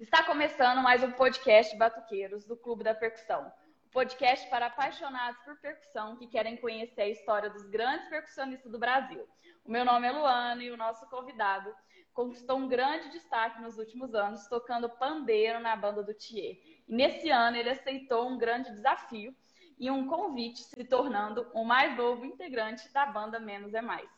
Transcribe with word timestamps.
Está 0.00 0.24
começando 0.24 0.82
mais 0.82 1.04
um 1.04 1.12
podcast 1.12 1.76
Batuqueiros 1.76 2.46
do 2.46 2.56
Clube 2.56 2.82
da 2.82 2.94
Percussão. 2.94 3.52
Um 3.84 3.90
podcast 3.90 4.48
para 4.48 4.64
apaixonados 4.64 5.38
por 5.42 5.60
percussão 5.60 6.16
que 6.16 6.26
querem 6.26 6.56
conhecer 6.56 7.02
a 7.02 7.08
história 7.10 7.50
dos 7.50 7.68
grandes 7.68 8.08
percussionistas 8.08 8.72
do 8.72 8.78
Brasil. 8.78 9.28
O 9.62 9.70
meu 9.70 9.84
nome 9.84 10.06
é 10.06 10.10
Luana 10.10 10.64
e 10.64 10.70
o 10.70 10.76
nosso 10.78 11.06
convidado 11.10 11.70
conquistou 12.14 12.56
um 12.56 12.66
grande 12.66 13.10
destaque 13.10 13.60
nos 13.60 13.76
últimos 13.76 14.14
anos 14.14 14.48
tocando 14.48 14.88
pandeiro 14.88 15.60
na 15.60 15.76
banda 15.76 16.02
do 16.02 16.14
Thier. 16.14 16.56
E 16.88 16.94
nesse 16.94 17.28
ano 17.28 17.58
ele 17.58 17.68
aceitou 17.68 18.26
um 18.26 18.38
grande 18.38 18.70
desafio 18.70 19.36
e 19.78 19.90
um 19.90 20.06
convite, 20.06 20.60
se 20.60 20.82
tornando 20.82 21.46
o 21.52 21.62
mais 21.62 21.94
novo 21.94 22.24
integrante 22.24 22.90
da 22.90 23.04
banda 23.04 23.38
Menos 23.38 23.74
é 23.74 23.82
Mais. 23.82 24.08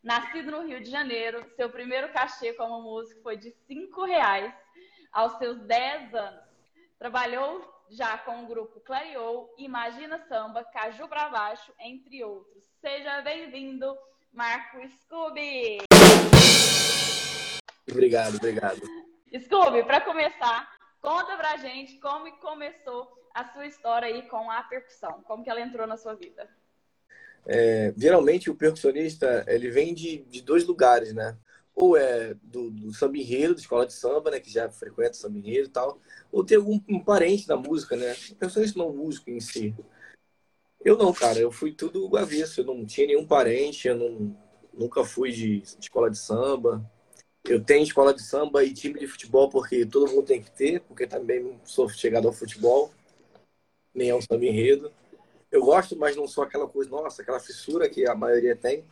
Nascido 0.00 0.52
no 0.52 0.64
Rio 0.64 0.80
de 0.80 0.90
Janeiro, 0.90 1.44
seu 1.56 1.68
primeiro 1.70 2.12
cachê 2.12 2.52
como 2.52 2.82
músico 2.82 3.20
foi 3.20 3.36
de 3.36 3.48
R$ 3.68 3.88
reais 4.06 4.54
aos 5.14 5.38
seus 5.38 5.58
10 5.60 6.12
anos. 6.12 6.42
Trabalhou 6.98 7.72
já 7.88 8.18
com 8.18 8.42
o 8.42 8.46
grupo 8.46 8.80
Clareou, 8.80 9.54
Imagina 9.56 10.18
Samba, 10.28 10.64
Caju 10.64 11.06
Pra 11.06 11.28
Baixo, 11.28 11.72
entre 11.78 12.24
outros. 12.24 12.64
Seja 12.80 13.22
bem-vindo, 13.22 13.96
Marco 14.32 14.78
Scooby! 14.88 15.78
Obrigado, 17.88 18.36
obrigado. 18.36 18.80
Scooby, 19.38 19.84
para 19.84 20.00
começar, 20.00 20.74
conta 21.00 21.36
pra 21.36 21.58
gente 21.58 21.98
como 21.98 22.30
começou 22.38 23.08
a 23.32 23.44
sua 23.52 23.66
história 23.66 24.08
aí 24.08 24.22
com 24.22 24.50
a 24.50 24.62
percussão, 24.64 25.22
como 25.22 25.44
que 25.44 25.50
ela 25.50 25.60
entrou 25.60 25.86
na 25.86 25.96
sua 25.96 26.14
vida. 26.14 26.48
É, 27.46 27.92
geralmente 27.96 28.50
o 28.50 28.56
percussionista 28.56 29.44
ele 29.46 29.70
vem 29.70 29.94
de, 29.94 30.18
de 30.24 30.40
dois 30.40 30.66
lugares, 30.66 31.12
né? 31.12 31.36
Ou 31.74 31.96
é 31.96 32.34
do, 32.42 32.70
do 32.70 32.92
samba 32.92 33.18
enredo, 33.18 33.54
da 33.54 33.60
escola 33.60 33.86
de 33.86 33.92
samba, 33.92 34.30
né, 34.30 34.40
que 34.40 34.50
já 34.50 34.70
frequenta 34.70 35.14
samba 35.14 35.38
enredo 35.38 35.68
e 35.68 35.72
tal, 35.72 35.98
ou 36.30 36.44
tem 36.44 36.56
algum 36.56 36.80
um 36.88 37.00
parente 37.00 37.46
da 37.46 37.56
música, 37.56 37.96
né? 37.96 38.14
Pessoas 38.38 38.74
não 38.74 38.92
músico 38.92 39.30
em 39.30 39.40
si. 39.40 39.74
Eu 40.84 40.96
não, 40.96 41.12
cara, 41.12 41.38
eu 41.38 41.50
fui 41.50 41.72
tudo 41.72 42.16
avesso, 42.16 42.60
eu 42.60 42.64
não 42.64 42.84
tinha 42.84 43.06
nenhum 43.06 43.26
parente, 43.26 43.88
eu 43.88 43.96
não, 43.96 44.36
nunca 44.72 45.04
fui 45.04 45.32
de, 45.32 45.60
de 45.60 45.76
escola 45.80 46.10
de 46.10 46.18
samba. 46.18 46.84
Eu 47.44 47.62
tenho 47.62 47.82
escola 47.82 48.14
de 48.14 48.22
samba 48.22 48.64
e 48.64 48.72
time 48.72 49.00
de 49.00 49.06
futebol 49.06 49.48
porque 49.48 49.84
todo 49.84 50.10
mundo 50.10 50.26
tem 50.26 50.42
que 50.42 50.50
ter, 50.50 50.80
porque 50.80 51.06
também 51.06 51.42
não 51.42 51.60
sou 51.64 51.88
chegado 51.88 52.26
ao 52.26 52.32
futebol, 52.32 52.92
nem 53.94 54.10
ao 54.10 54.22
samba 54.22 54.44
enredo. 54.44 54.92
Eu 55.50 55.62
gosto, 55.64 55.96
mas 55.96 56.16
não 56.16 56.26
sou 56.26 56.44
aquela 56.44 56.66
coisa, 56.66 56.90
nossa, 56.90 57.22
aquela 57.22 57.40
fissura 57.40 57.88
que 57.88 58.08
a 58.08 58.14
maioria 58.14 58.56
tem. 58.56 58.84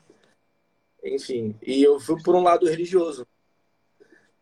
Enfim, 1.02 1.58
e 1.62 1.82
eu 1.82 1.98
fui 1.98 2.22
por 2.22 2.34
um 2.34 2.42
lado 2.42 2.66
religioso. 2.66 3.26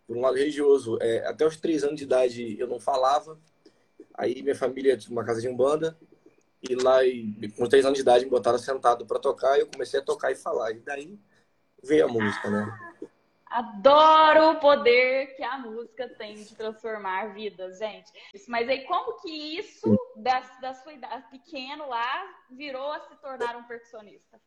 Por 0.06 0.16
um 0.16 0.20
lado 0.20 0.36
religioso. 0.36 0.98
É, 1.00 1.26
até 1.26 1.46
os 1.46 1.56
três 1.56 1.82
anos 1.82 1.96
de 1.96 2.04
idade 2.04 2.58
eu 2.58 2.66
não 2.66 2.78
falava. 2.78 3.38
Aí 4.14 4.42
minha 4.42 4.54
família 4.54 4.96
tinha 4.96 5.12
uma 5.12 5.24
casa 5.24 5.40
de 5.40 5.48
umbanda. 5.48 5.96
E 6.68 6.74
lá, 6.74 7.02
e, 7.04 7.50
com 7.56 7.66
três 7.66 7.86
anos 7.86 7.96
de 7.96 8.02
idade, 8.02 8.24
me 8.24 8.30
botaram 8.30 8.58
sentado 8.58 9.06
para 9.06 9.18
tocar. 9.18 9.56
E 9.56 9.60
eu 9.60 9.66
comecei 9.66 10.00
a 10.00 10.04
tocar 10.04 10.30
e 10.30 10.36
falar. 10.36 10.72
E 10.72 10.80
daí 10.80 11.18
veio 11.82 12.04
a 12.04 12.08
música, 12.08 12.50
né? 12.50 12.90
Adoro 13.46 14.50
o 14.50 14.60
poder 14.60 15.34
que 15.34 15.42
a 15.42 15.58
música 15.58 16.08
tem 16.10 16.36
de 16.36 16.54
transformar 16.54 17.34
vidas, 17.34 17.78
gente. 17.78 18.12
Mas 18.46 18.68
aí, 18.68 18.84
como 18.84 19.20
que 19.20 19.58
isso, 19.58 19.98
da, 20.16 20.40
da 20.60 20.74
sua 20.74 20.92
idade 20.92 21.24
pequeno 21.30 21.88
lá, 21.88 22.24
virou 22.48 22.92
a 22.92 23.00
se 23.00 23.16
tornar 23.16 23.56
um 23.56 23.64
percussionista? 23.64 24.40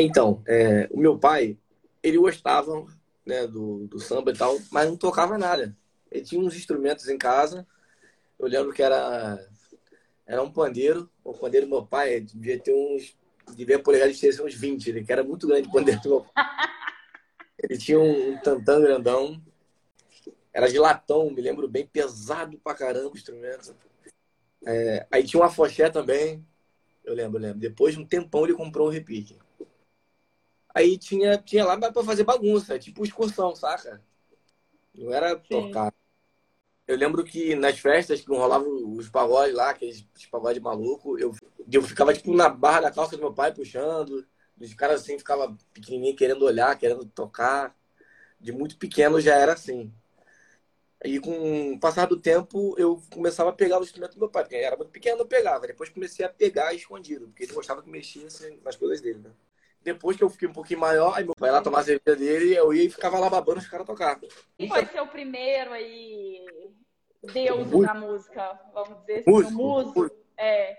Então, 0.00 0.40
é, 0.46 0.88
o 0.92 1.00
meu 1.00 1.18
pai, 1.18 1.58
ele 2.00 2.18
gostava 2.18 2.86
né, 3.26 3.48
do, 3.48 3.88
do 3.88 3.98
samba 3.98 4.30
e 4.30 4.36
tal, 4.36 4.56
mas 4.70 4.88
não 4.88 4.96
tocava 4.96 5.36
nada. 5.36 5.76
Ele 6.08 6.24
tinha 6.24 6.40
uns 6.40 6.54
instrumentos 6.54 7.08
em 7.08 7.18
casa. 7.18 7.66
Eu 8.38 8.46
lembro 8.46 8.72
que 8.72 8.80
era, 8.80 9.44
era 10.24 10.40
um 10.40 10.52
pandeiro. 10.52 11.10
O 11.24 11.34
pandeiro 11.34 11.66
do 11.66 11.70
meu 11.70 11.84
pai 11.84 12.20
devia 12.20 12.60
ter 12.60 12.72
uns. 12.72 13.18
Devia 13.56 13.78
polegar 13.78 14.08
de 14.08 14.20
ter 14.20 14.40
uns 14.40 14.54
20, 14.54 14.88
ele 14.88 15.04
que 15.04 15.10
era 15.10 15.24
muito 15.24 15.48
grande 15.48 15.68
o 15.68 15.72
pandeiro 15.72 16.00
do 16.00 16.08
meu 16.08 16.20
pai. 16.20 16.44
Ele 17.60 17.76
tinha 17.76 17.98
um, 17.98 18.34
um 18.34 18.38
tantã 18.38 18.80
grandão. 18.80 19.42
Era 20.52 20.68
de 20.68 20.78
latão, 20.78 21.28
me 21.28 21.42
lembro 21.42 21.66
bem, 21.66 21.84
pesado 21.84 22.56
pra 22.58 22.72
caramba 22.72 23.10
o 23.10 23.16
instrumento. 23.16 23.74
É, 24.64 25.04
aí 25.10 25.24
tinha 25.24 25.42
uma 25.42 25.50
foché 25.50 25.90
também. 25.90 26.46
Eu 27.04 27.14
lembro, 27.14 27.38
eu 27.38 27.42
lembro. 27.42 27.58
Depois 27.58 27.94
de 27.94 28.00
um 28.00 28.06
tempão 28.06 28.44
ele 28.44 28.54
comprou 28.54 28.86
um 28.86 28.92
repique. 28.92 29.36
Aí 30.78 30.96
tinha, 30.96 31.36
tinha 31.36 31.64
lá 31.64 31.76
para 31.76 32.04
fazer 32.04 32.22
bagunça, 32.22 32.78
tipo 32.78 33.04
excursão, 33.04 33.52
saca? 33.56 34.00
Não 34.94 35.12
era 35.12 35.34
tocar. 35.34 35.92
Eu 36.86 36.96
lembro 36.96 37.24
que 37.24 37.56
nas 37.56 37.80
festas 37.80 38.20
que 38.20 38.28
rolavam 38.28 38.94
os 38.94 39.08
pagodes 39.08 39.56
lá, 39.56 39.70
aqueles 39.70 40.06
pagodes 40.30 40.62
maluco, 40.62 41.18
eu, 41.18 41.34
eu 41.70 41.82
ficava 41.82 42.14
tipo 42.14 42.32
na 42.32 42.48
barra 42.48 42.82
da 42.82 42.90
calça 42.92 43.16
do 43.16 43.20
meu 43.20 43.34
pai 43.34 43.52
puxando. 43.52 44.24
Os 44.56 44.72
caras 44.74 45.02
assim 45.02 45.18
ficavam 45.18 45.56
pequenininho 45.74 46.14
querendo 46.14 46.44
olhar, 46.44 46.78
querendo 46.78 47.04
tocar. 47.06 47.76
De 48.38 48.52
muito 48.52 48.76
pequeno 48.78 49.20
já 49.20 49.34
era 49.34 49.54
assim. 49.54 49.92
E 51.04 51.18
com 51.18 51.72
o 51.72 51.80
passar 51.80 52.06
do 52.06 52.20
tempo, 52.20 52.76
eu 52.78 53.02
começava 53.10 53.50
a 53.50 53.52
pegar 53.52 53.80
o 53.80 53.82
instrumento 53.82 54.14
do 54.14 54.20
meu 54.20 54.28
pai. 54.30 54.44
Porque 54.44 54.54
era 54.54 54.76
muito 54.76 54.92
pequeno, 54.92 55.22
eu 55.22 55.26
pegava. 55.26 55.66
Depois 55.66 55.90
comecei 55.90 56.24
a 56.24 56.28
pegar 56.28 56.72
escondido, 56.72 57.26
porque 57.26 57.42
ele 57.42 57.52
gostava 57.52 57.82
que 57.82 57.90
mexia 57.90 58.28
assim, 58.28 58.60
nas 58.64 58.76
coisas 58.76 59.00
dele, 59.00 59.18
né? 59.18 59.32
Depois 59.82 60.16
que 60.16 60.24
eu 60.24 60.30
fiquei 60.30 60.48
um 60.48 60.52
pouquinho 60.52 60.80
maior, 60.80 61.16
aí 61.16 61.24
meu 61.24 61.34
pai 61.34 61.50
lá 61.50 61.62
tomar 61.62 61.80
a 61.80 61.84
cerveja 61.84 62.18
dele, 62.18 62.54
eu 62.54 62.74
ia 62.74 62.84
e 62.84 62.90
ficava 62.90 63.18
lá 63.18 63.30
babando 63.30 63.58
os 63.58 63.68
caras 63.68 63.86
tocar. 63.86 64.18
Quem 64.56 64.68
foi 64.68 64.84
seu 64.86 65.06
primeiro 65.06 65.72
aí 65.72 66.44
deus 67.32 67.70
da 67.70 67.94
música, 67.94 68.60
vamos 68.72 68.98
dizer 69.00 69.20
assim, 69.20 69.30
músico, 69.30 70.00
músico? 70.00 70.16
É. 70.36 70.76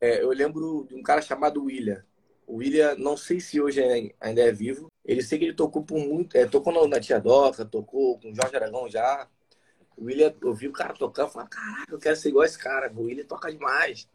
é. 0.00 0.22
Eu 0.22 0.30
lembro 0.30 0.86
de 0.88 0.94
um 0.94 1.02
cara 1.02 1.22
chamado 1.22 1.64
William. 1.64 2.04
O 2.46 2.56
William, 2.56 2.96
não 2.96 3.16
sei 3.16 3.40
se 3.40 3.60
hoje 3.60 3.80
é, 3.80 4.12
ainda 4.20 4.42
é 4.42 4.52
vivo. 4.52 4.88
Ele 5.04 5.22
sei 5.22 5.38
que 5.38 5.44
ele 5.44 5.54
tocou 5.54 5.84
por 5.84 5.98
muito. 5.98 6.36
É, 6.36 6.46
tocou 6.46 6.88
na 6.88 7.00
Tia 7.00 7.20
Doca, 7.20 7.64
tocou 7.64 8.18
com 8.18 8.30
o 8.30 8.34
Jorge 8.34 8.56
Aragão 8.56 8.88
já. 8.88 9.28
O 9.96 10.04
William, 10.04 10.34
eu 10.42 10.54
vi 10.54 10.66
o 10.66 10.72
cara 10.72 10.94
tocando, 10.94 11.28
eu 11.28 11.32
falei, 11.32 11.48
caraca, 11.48 11.92
eu 11.92 11.98
quero 11.98 12.16
ser 12.16 12.30
igual 12.30 12.44
esse 12.44 12.58
cara. 12.58 12.92
O 12.92 13.02
William 13.02 13.24
toca 13.24 13.50
demais. 13.50 14.08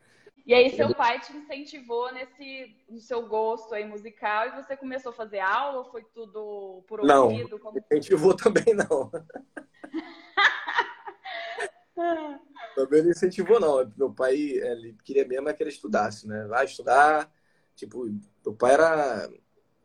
E 0.46 0.54
aí 0.54 0.70
seu 0.76 0.94
pai 0.94 1.20
te 1.20 1.36
incentivou 1.36 2.14
nesse 2.14 2.76
no 2.88 3.00
seu 3.00 3.28
gosto 3.28 3.74
aí 3.74 3.84
musical 3.84 4.48
e 4.48 4.52
você 4.52 4.78
começou 4.78 5.12
a 5.12 5.16
fazer 5.16 5.40
aula 5.40 5.80
ou 5.80 5.86
foi 5.86 6.04
tudo 6.04 6.84
por 6.88 7.00
ouvido? 7.00 7.50
Não, 7.50 7.60
como... 7.60 7.80
incentivou 7.80 8.36
também 8.38 8.76
não. 8.76 9.12
também 12.76 13.02
não 13.02 13.10
incentivou 13.10 13.60
não. 13.60 13.92
Meu 13.98 14.14
pai 14.14 14.36
ele 14.36 14.96
queria 15.04 15.28
mesmo 15.28 15.50
é 15.50 15.54
que 15.54 15.64
ele 15.64 15.72
estudasse, 15.72 16.28
né? 16.28 16.46
Vai 16.46 16.66
estudar. 16.66 17.34
Tipo, 17.76 18.06
meu 18.46 18.54
pai 18.54 18.74
era 18.74 19.28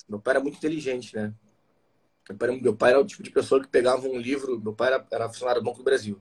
meu 0.07 0.21
pai 0.21 0.33
era 0.33 0.43
muito 0.43 0.59
inteligente, 0.59 1.17
né? 1.17 1.33
Meu 2.29 2.37
pai, 2.37 2.61
meu 2.61 2.77
pai 2.77 2.91
era 2.91 3.01
o 3.01 3.07
tipo 3.07 3.23
de 3.23 3.31
pessoa 3.31 3.63
que 3.63 3.69
pegava 3.69 4.07
um 4.07 4.19
livro. 4.19 4.61
Meu 4.61 4.75
pai 4.75 4.89
era, 4.89 5.07
era 5.11 5.29
funcionário 5.29 5.63
do 5.63 5.65
Banco 5.65 5.79
do 5.79 5.85
Brasil. 5.85 6.21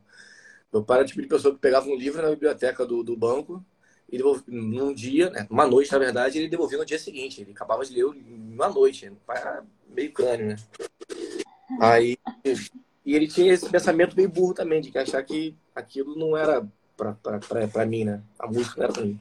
Meu 0.72 0.82
pai 0.82 1.00
era 1.00 1.06
o 1.06 1.10
tipo 1.10 1.22
de 1.22 1.28
pessoa 1.28 1.54
que 1.54 1.60
pegava 1.60 1.90
um 1.90 1.96
livro 1.96 2.22
na 2.22 2.30
biblioteca 2.30 2.86
do, 2.86 3.04
do 3.04 3.18
banco 3.18 3.62
e 4.12 4.18
devolvia, 4.18 4.44
num 4.48 4.94
dia, 4.94 5.30
né, 5.30 5.48
uma 5.50 5.68
noite, 5.68 5.92
na 5.92 6.00
verdade, 6.00 6.40
ele 6.40 6.50
devolvia 6.50 6.80
no 6.80 6.86
dia 6.86 6.98
seguinte. 6.98 7.42
Ele 7.42 7.52
acabava 7.52 7.86
de 7.86 7.94
ler 7.94 8.06
uma 8.06 8.70
noite. 8.70 9.12
Meio 9.88 10.12
crânio, 10.12 10.48
né? 10.48 10.56
Aí, 11.80 12.18
e 13.06 13.16
ele 13.16 13.28
tinha 13.28 13.54
esse 13.54 13.70
pensamento 13.70 14.16
meio 14.16 14.30
burro 14.30 14.54
também, 14.54 14.82
de 14.82 14.96
achar 14.98 15.24
que 15.24 15.56
aquilo 15.76 16.16
não 16.16 16.36
era 16.36 16.68
pra, 16.98 17.14
pra, 17.14 17.40
pra, 17.40 17.68
pra 17.68 17.86
mim, 17.86 18.04
né? 18.04 18.22
A 18.38 18.48
música 18.48 18.78
não 18.78 18.84
era 18.86 18.94
pra 18.94 19.06
mim. 19.06 19.20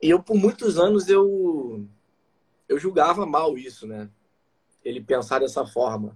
E 0.00 0.10
eu, 0.10 0.22
por 0.22 0.36
muitos 0.36 0.78
anos, 0.78 1.08
eu, 1.08 1.86
eu 2.68 2.78
julgava 2.78 3.24
mal 3.24 3.56
isso, 3.56 3.86
né? 3.86 4.08
Ele 4.84 5.00
pensar 5.00 5.38
dessa 5.38 5.66
forma. 5.66 6.14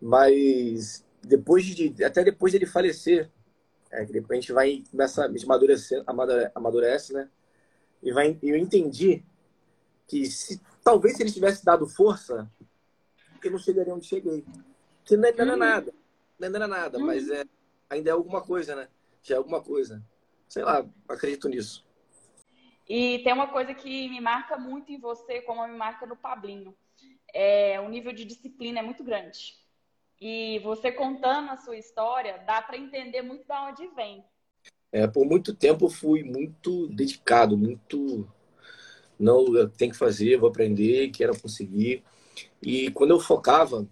Mas 0.00 1.04
depois 1.22 1.64
de, 1.64 2.04
até 2.04 2.22
depois 2.22 2.52
dele 2.52 2.66
falecer, 2.66 3.30
é, 3.92 4.06
que 4.06 4.12
depois 4.12 4.38
a 4.38 4.40
gente 4.40 4.52
vai 4.52 4.82
começa 4.90 5.24
a 5.24 5.44
amadurecer, 5.44 6.02
amadurece, 6.54 7.12
né? 7.12 7.28
E 8.02 8.10
vai, 8.10 8.36
eu 8.42 8.56
entendi 8.56 9.22
que 10.08 10.26
se 10.26 10.60
talvez 10.82 11.16
se 11.16 11.22
ele 11.22 11.30
tivesse 11.30 11.64
dado 11.64 11.86
força, 11.86 12.50
eu 13.42 13.50
não 13.50 13.58
chegaria 13.58 13.94
onde 13.94 14.06
cheguei. 14.06 14.44
Que 15.04 15.16
não 15.16 15.28
era 15.28 15.44
uhum. 15.44 15.56
nada, 15.56 15.94
não 16.38 16.46
era 16.48 16.66
nada, 16.66 16.98
uhum. 16.98 17.06
mas 17.06 17.28
é, 17.28 17.44
ainda 17.90 18.10
é 18.10 18.12
alguma 18.12 18.40
coisa, 18.40 18.74
né? 18.74 18.88
Já 19.22 19.34
é 19.34 19.38
alguma 19.38 19.62
coisa. 19.62 20.02
Sei 20.48 20.62
lá, 20.62 20.84
acredito 21.08 21.48
nisso. 21.48 21.86
E 22.88 23.20
tem 23.20 23.32
uma 23.32 23.48
coisa 23.48 23.74
que 23.74 24.08
me 24.08 24.20
marca 24.20 24.56
muito 24.56 24.90
em 24.90 24.98
você, 24.98 25.40
como 25.42 25.66
me 25.66 25.76
marca 25.76 26.04
no 26.06 26.16
Pablinho. 26.16 26.74
É, 27.32 27.80
o 27.80 27.88
nível 27.88 28.12
de 28.12 28.24
disciplina 28.24 28.80
é 28.80 28.82
muito 28.82 29.04
grande. 29.04 29.61
E 30.24 30.60
você 30.60 30.92
contando 30.92 31.50
a 31.50 31.56
sua 31.56 31.76
história, 31.76 32.38
dá 32.46 32.62
para 32.62 32.76
entender 32.76 33.22
muito 33.22 33.44
de 33.44 33.52
onde 33.52 33.88
vem. 33.88 34.24
É, 34.92 35.04
por 35.08 35.26
muito 35.26 35.52
tempo 35.52 35.88
fui 35.88 36.22
muito 36.22 36.86
dedicado, 36.86 37.58
muito. 37.58 38.32
Não, 39.18 39.52
eu 39.56 39.68
tenho 39.68 39.90
que 39.90 39.98
fazer, 39.98 40.38
vou 40.38 40.48
aprender, 40.48 41.10
quero 41.10 41.36
conseguir. 41.40 42.04
E 42.62 42.88
quando 42.92 43.10
eu 43.10 43.18
focava, 43.18 43.84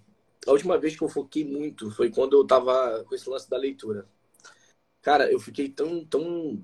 a 0.46 0.52
última 0.52 0.78
vez 0.78 0.94
que 0.94 1.02
eu 1.02 1.08
foquei 1.08 1.44
muito 1.44 1.90
foi 1.90 2.12
quando 2.12 2.36
eu 2.36 2.46
tava 2.46 3.04
com 3.08 3.12
esse 3.12 3.28
lance 3.28 3.50
da 3.50 3.56
leitura. 3.56 4.06
Cara, 5.02 5.28
eu 5.32 5.40
fiquei 5.40 5.68
tão, 5.68 6.04
tão 6.04 6.62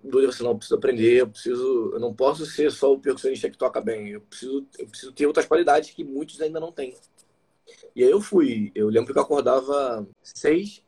doido 0.00 0.28
assim, 0.28 0.44
não, 0.44 0.52
eu 0.52 0.58
preciso 0.58 0.76
aprender, 0.76 1.22
eu 1.22 1.28
preciso, 1.28 1.90
eu 1.92 1.98
não 1.98 2.14
posso 2.14 2.46
ser 2.46 2.70
só 2.70 2.92
o 2.92 3.00
percussionista 3.00 3.50
que 3.50 3.58
toca 3.58 3.80
bem, 3.80 4.10
eu 4.10 4.20
preciso, 4.20 4.64
eu 4.78 4.86
preciso 4.86 5.12
ter 5.12 5.26
outras 5.26 5.46
qualidades 5.46 5.90
que 5.90 6.04
muitos 6.04 6.40
ainda 6.40 6.60
não 6.60 6.70
têm. 6.70 6.94
E 7.98 8.04
aí 8.04 8.12
eu 8.12 8.20
fui, 8.20 8.70
eu 8.76 8.88
lembro 8.88 9.12
que 9.12 9.18
eu 9.18 9.22
acordava 9.24 10.06
seis, 10.22 10.84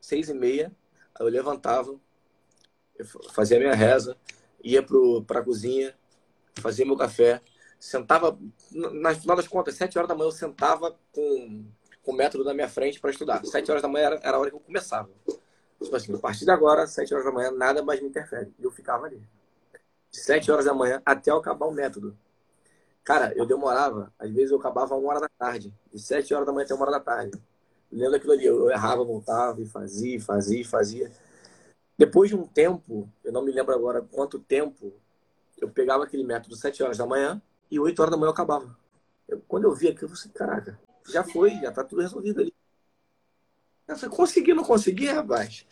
seis 0.00 0.30
e 0.30 0.32
meia, 0.32 0.72
aí 1.14 1.26
eu 1.26 1.30
levantava, 1.30 1.94
eu 2.98 3.04
fazia 3.34 3.58
minha 3.58 3.74
reza, 3.74 4.16
ia 4.62 4.82
pro, 4.82 5.22
pra 5.24 5.44
cozinha, 5.44 5.94
fazia 6.62 6.86
meu 6.86 6.96
café, 6.96 7.42
sentava, 7.78 8.38
na 8.72 9.14
final 9.14 9.36
das 9.36 9.46
contas, 9.46 9.74
sete 9.74 9.98
horas 9.98 10.08
da 10.08 10.14
manhã 10.14 10.28
eu 10.28 10.32
sentava 10.32 10.98
com, 11.12 11.66
com 12.02 12.12
o 12.12 12.16
método 12.16 12.44
na 12.44 12.54
minha 12.54 12.68
frente 12.70 12.98
para 12.98 13.10
estudar. 13.10 13.44
Sete 13.44 13.70
horas 13.70 13.82
da 13.82 13.88
manhã 13.88 14.06
era, 14.06 14.20
era 14.22 14.36
a 14.38 14.40
hora 14.40 14.48
que 14.48 14.56
eu 14.56 14.60
começava. 14.60 15.10
Tipo 15.82 15.94
assim, 15.94 16.14
a 16.14 16.18
partir 16.18 16.46
de 16.46 16.50
agora, 16.50 16.86
sete 16.86 17.12
horas 17.12 17.26
da 17.26 17.30
manhã, 17.32 17.50
nada 17.50 17.82
mais 17.82 18.00
me 18.00 18.08
interfere. 18.08 18.50
E 18.58 18.64
eu 18.64 18.70
ficava 18.70 19.04
ali. 19.04 19.22
Sete 20.10 20.50
horas 20.50 20.64
da 20.64 20.72
manhã 20.72 21.02
até 21.04 21.30
eu 21.30 21.36
acabar 21.36 21.66
o 21.66 21.72
método. 21.72 22.16
Cara, 23.04 23.34
eu 23.36 23.44
demorava, 23.44 24.10
às 24.18 24.30
vezes 24.30 24.50
eu 24.50 24.58
acabava 24.58 24.96
uma 24.96 25.10
hora 25.10 25.20
da 25.20 25.28
tarde. 25.28 25.72
De 25.92 26.00
sete 26.00 26.32
horas 26.32 26.46
da 26.46 26.52
manhã 26.52 26.64
até 26.64 26.74
uma 26.74 26.84
hora 26.84 26.92
da 26.92 27.00
tarde. 27.00 27.38
Lendo 27.92 28.16
aquilo 28.16 28.32
ali, 28.32 28.46
eu 28.46 28.70
errava, 28.70 29.04
voltava 29.04 29.60
e 29.60 29.66
fazia, 29.66 30.20
fazia, 30.20 30.64
fazia. 30.64 31.12
Depois 31.98 32.30
de 32.30 32.36
um 32.36 32.46
tempo, 32.46 33.08
eu 33.22 33.30
não 33.32 33.44
me 33.44 33.52
lembro 33.52 33.74
agora 33.74 34.00
quanto 34.02 34.38
tempo, 34.38 34.92
eu 35.58 35.68
pegava 35.68 36.04
aquele 36.04 36.24
método 36.24 36.56
sete 36.56 36.82
horas 36.82 36.98
da 36.98 37.06
manhã 37.06 37.40
e 37.70 37.78
oito 37.78 38.00
horas 38.00 38.10
da 38.10 38.16
manhã 38.16 38.28
eu 38.28 38.32
acabava. 38.32 38.76
Eu, 39.28 39.42
quando 39.46 39.64
eu 39.64 39.74
vi 39.74 39.88
aquilo, 39.88 40.10
eu 40.10 40.16
falei, 40.16 40.32
caraca, 40.32 40.80
já 41.08 41.22
foi, 41.22 41.50
já 41.60 41.70
tá 41.70 41.84
tudo 41.84 42.02
resolvido 42.02 42.40
ali. 42.40 42.54
Eu 43.86 43.96
falei, 43.96 44.16
consegui, 44.16 44.54
não 44.54 44.64
consegui, 44.64 45.06
rapaz. 45.08 45.66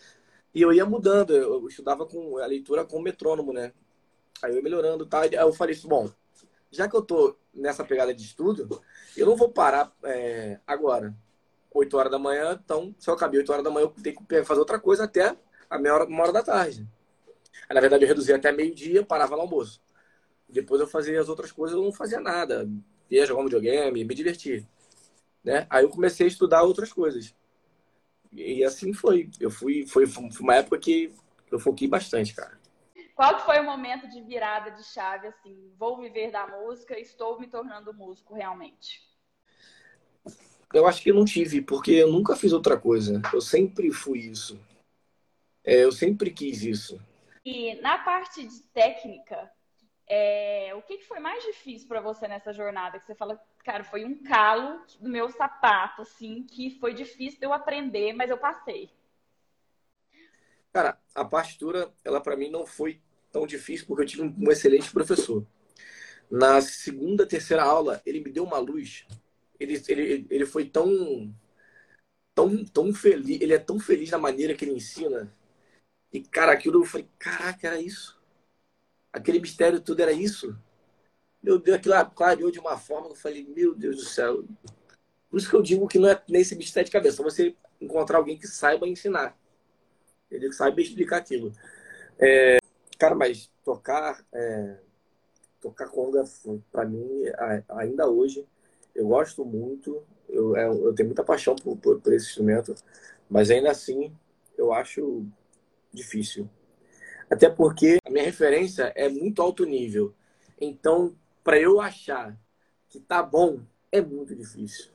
E 0.55 0.61
eu 0.61 0.73
ia 0.73 0.85
mudando, 0.85 1.35
eu 1.35 1.67
estudava 1.67 2.06
com 2.06 2.37
a 2.38 2.46
leitura 2.46 2.85
com 2.85 2.99
o 2.99 3.02
metrônomo, 3.02 3.52
né? 3.52 3.73
Aí 4.43 4.52
eu 4.52 4.56
ia 4.56 4.62
melhorando, 4.62 5.06
tá? 5.06 5.23
Aí 5.23 5.35
eu 5.35 5.52
falei, 5.52 5.75
bom, 5.85 6.11
já 6.73 6.89
que 6.89 6.97
eu 6.97 7.03
tô 7.03 7.37
nessa 7.55 7.85
pegada 7.85 8.13
de 8.13 8.23
estudo, 8.23 8.83
eu 9.17 9.27
não 9.27 9.37
vou 9.37 9.51
parar 9.51 9.95
é, 10.03 10.59
agora, 10.67 11.15
8 11.71 11.97
horas 11.97 12.11
da 12.11 12.19
manhã, 12.19 12.59
então 12.65 12.95
se 12.99 13.09
eu 13.09 13.15
acabei 13.15 13.39
8 13.39 13.53
horas 13.53 13.65
da 13.65 13.71
manhã, 13.71 13.85
eu 13.85 14.03
tenho 14.03 14.17
que 14.17 14.45
fazer 14.45 14.59
outra 14.59 14.81
coisa 14.81 15.05
até 15.05 15.37
a 15.69 15.79
meia 15.79 15.95
hora, 15.95 16.05
uma 16.07 16.23
hora 16.23 16.33
da 16.33 16.43
tarde. 16.43 16.89
Aí, 17.69 17.75
na 17.75 17.81
verdade, 17.81 18.05
eu 18.05 18.09
reduzia 18.09 18.37
até 18.37 18.51
meio-dia, 18.51 19.05
parava 19.05 19.37
no 19.37 19.43
almoço. 19.43 19.81
Depois 20.49 20.81
eu 20.81 20.87
fazia 20.87 21.21
as 21.21 21.29
outras 21.29 21.53
coisas, 21.53 21.77
eu 21.77 21.85
não 21.85 21.93
fazia 21.93 22.21
nada. 22.21 22.69
Ia 23.11 23.27
jogar 23.27 23.43
um 23.43 23.45
videogame, 23.45 24.05
me 24.05 24.15
divertir. 24.15 24.67
Né? 25.45 25.67
Aí 25.69 25.85
eu 25.85 25.89
comecei 25.89 26.27
a 26.27 26.29
estudar 26.29 26.63
outras 26.63 26.93
coisas. 26.93 27.35
E 28.31 28.65
assim 28.65 28.93
foi. 28.93 29.31
Eu 29.39 29.51
fui, 29.51 29.87
foi, 29.87 30.07
foi 30.07 30.31
uma 30.41 30.57
época 30.57 30.79
que 30.79 31.13
eu 31.51 31.59
foquei 31.59 31.87
bastante, 31.87 32.35
cara. 32.35 32.59
Qual 33.14 33.37
que 33.37 33.44
foi 33.44 33.61
o 33.61 33.64
momento 33.64 34.09
de 34.09 34.23
virada 34.23 34.70
de 34.70 34.82
chave, 34.85 35.29
assim, 35.29 35.73
vou 35.76 35.99
viver 35.99 36.31
da 36.31 36.47
música, 36.47 36.99
estou 36.99 37.38
me 37.38 37.47
tornando 37.47 37.93
músico 37.93 38.35
realmente? 38.35 39.03
Eu 40.73 40.87
acho 40.87 41.03
que 41.03 41.11
eu 41.11 41.14
não 41.14 41.25
tive, 41.25 41.61
porque 41.61 41.91
eu 41.91 42.11
nunca 42.11 42.35
fiz 42.35 42.53
outra 42.53 42.79
coisa. 42.79 43.20
Eu 43.32 43.41
sempre 43.43 43.93
fui 43.93 44.20
isso. 44.20 44.59
É, 45.62 45.85
eu 45.85 45.93
sempre 45.93 46.31
quis 46.31 46.62
isso. 46.62 47.00
E 47.44 47.75
na 47.82 47.99
parte 47.99 48.47
de 48.47 48.61
técnica, 48.73 49.50
é, 50.06 50.73
o 50.75 50.82
que, 50.82 50.99
foi 51.03 51.20
mais 51.20 51.44
difícil 51.44 51.88
para 51.88 52.00
você 52.00 52.26
nessa 52.26 52.53
jornada? 52.53 52.99
Que 52.99 53.05
você 53.05 53.14
fala, 53.14 53.41
cara, 53.64 53.85
foi 53.85 54.05
um 54.05 54.23
calo 54.23 54.81
do 54.99 55.09
meu 55.09 55.29
sapato, 55.31 56.03
assim, 56.03 56.44
que 56.44 56.79
foi 56.79 56.94
difícil 56.94 57.38
de 57.38 57.47
eu 57.47 57.53
aprender, 57.53 58.12
mas 58.12 58.31
eu 58.31 58.38
passei. 58.38 58.91
Cara, 60.73 60.99
a 61.15 61.25
partitura, 61.25 61.93
ela 62.05 62.21
para 62.21 62.37
mim 62.37 62.51
não 62.51 62.67
foi 62.67 63.01
tão 63.31 63.47
difícil 63.47 63.87
porque 63.87 64.03
eu 64.03 64.07
tive 64.07 64.23
um 64.23 64.51
excelente 64.51 64.91
professor. 64.91 65.47
Na 66.31 66.61
segunda, 66.61 67.27
terceira 67.27 67.63
aula, 67.63 68.01
ele 68.07 68.21
me 68.21 68.31
deu 68.31 68.45
uma 68.45 68.59
luz. 68.59 69.07
Ele, 69.61 69.83
ele, 69.89 70.27
ele 70.31 70.47
foi 70.47 70.65
tão, 70.65 71.35
tão, 72.35 72.65
tão 72.65 72.95
feliz. 72.95 73.41
Ele 73.41 73.55
é 73.55 73.59
tão 73.59 73.79
feliz 73.79 74.11
na 74.11 74.19
maneira 74.19 74.55
que 74.55 74.65
ele 74.65 74.73
ensina. 74.75 75.33
E, 76.13 76.21
cara, 76.23 76.53
aquilo 76.53 76.83
eu 76.83 76.87
falei, 76.87 77.09
caraca, 77.19 77.67
era 77.67 77.81
isso 77.81 78.23
aquele 79.13 79.39
mistério 79.39 79.81
tudo 79.81 80.01
era 80.01 80.13
isso. 80.13 80.57
Meu 81.43 81.59
Deus, 81.59 81.77
aquilo 81.77 81.95
clareou 82.11 82.51
de 82.51 82.59
uma 82.59 82.79
forma 82.79 83.09
que 83.09 83.13
eu 83.13 83.17
falei, 83.17 83.45
meu 83.45 83.75
Deus 83.75 83.97
do 83.97 84.05
céu. 84.05 84.45
Por 85.29 85.39
isso 85.39 85.51
que 85.51 85.57
eu 85.57 85.63
digo 85.63 85.89
que 85.89 85.99
não 85.99 86.09
é 86.09 86.23
nem 86.29 86.41
esse 86.41 86.57
mistério 86.57 86.87
de 86.87 86.93
cabeça, 86.93 87.23
você 87.23 87.55
encontrar 87.81 88.19
alguém 88.19 88.39
que 88.39 88.47
saiba 88.47 88.87
ensinar. 88.87 89.37
Ele 90.34 90.52
saiba 90.52 90.81
explicar 90.81 91.19
aquilo. 91.19 91.52
É, 92.19 92.58
cara, 92.99 93.14
mas 93.14 93.50
tocar, 93.64 94.25
é, 94.32 94.76
tocar 95.61 95.88
conga, 95.88 96.25
para 96.70 96.84
mim, 96.84 97.23
ainda 97.69 98.08
hoje, 98.08 98.46
eu 98.94 99.06
gosto 99.08 99.44
muito, 99.44 100.02
eu, 100.29 100.56
é, 100.56 100.67
eu 100.67 100.94
tenho 100.94 101.08
muita 101.08 101.25
paixão 101.25 101.55
por, 101.55 101.76
por, 101.76 102.00
por 102.00 102.12
esse 102.12 102.29
instrumento, 102.29 102.75
mas 103.29 103.50
ainda 103.50 103.70
assim, 103.70 104.14
eu 104.56 104.73
acho 104.73 105.25
difícil. 105.93 106.49
Até 107.31 107.49
porque 107.49 107.99
a 108.05 108.11
minha 108.11 108.25
referência 108.25 108.93
é 108.94 109.08
muito 109.08 109.40
alto 109.40 109.64
nível. 109.64 110.14
Então, 110.61 111.17
para 111.43 111.58
eu 111.58 111.81
achar 111.81 112.38
que 112.88 113.00
tá 113.00 113.23
bom, 113.23 113.61
é 113.90 114.00
muito 114.00 114.35
difícil. 114.35 114.90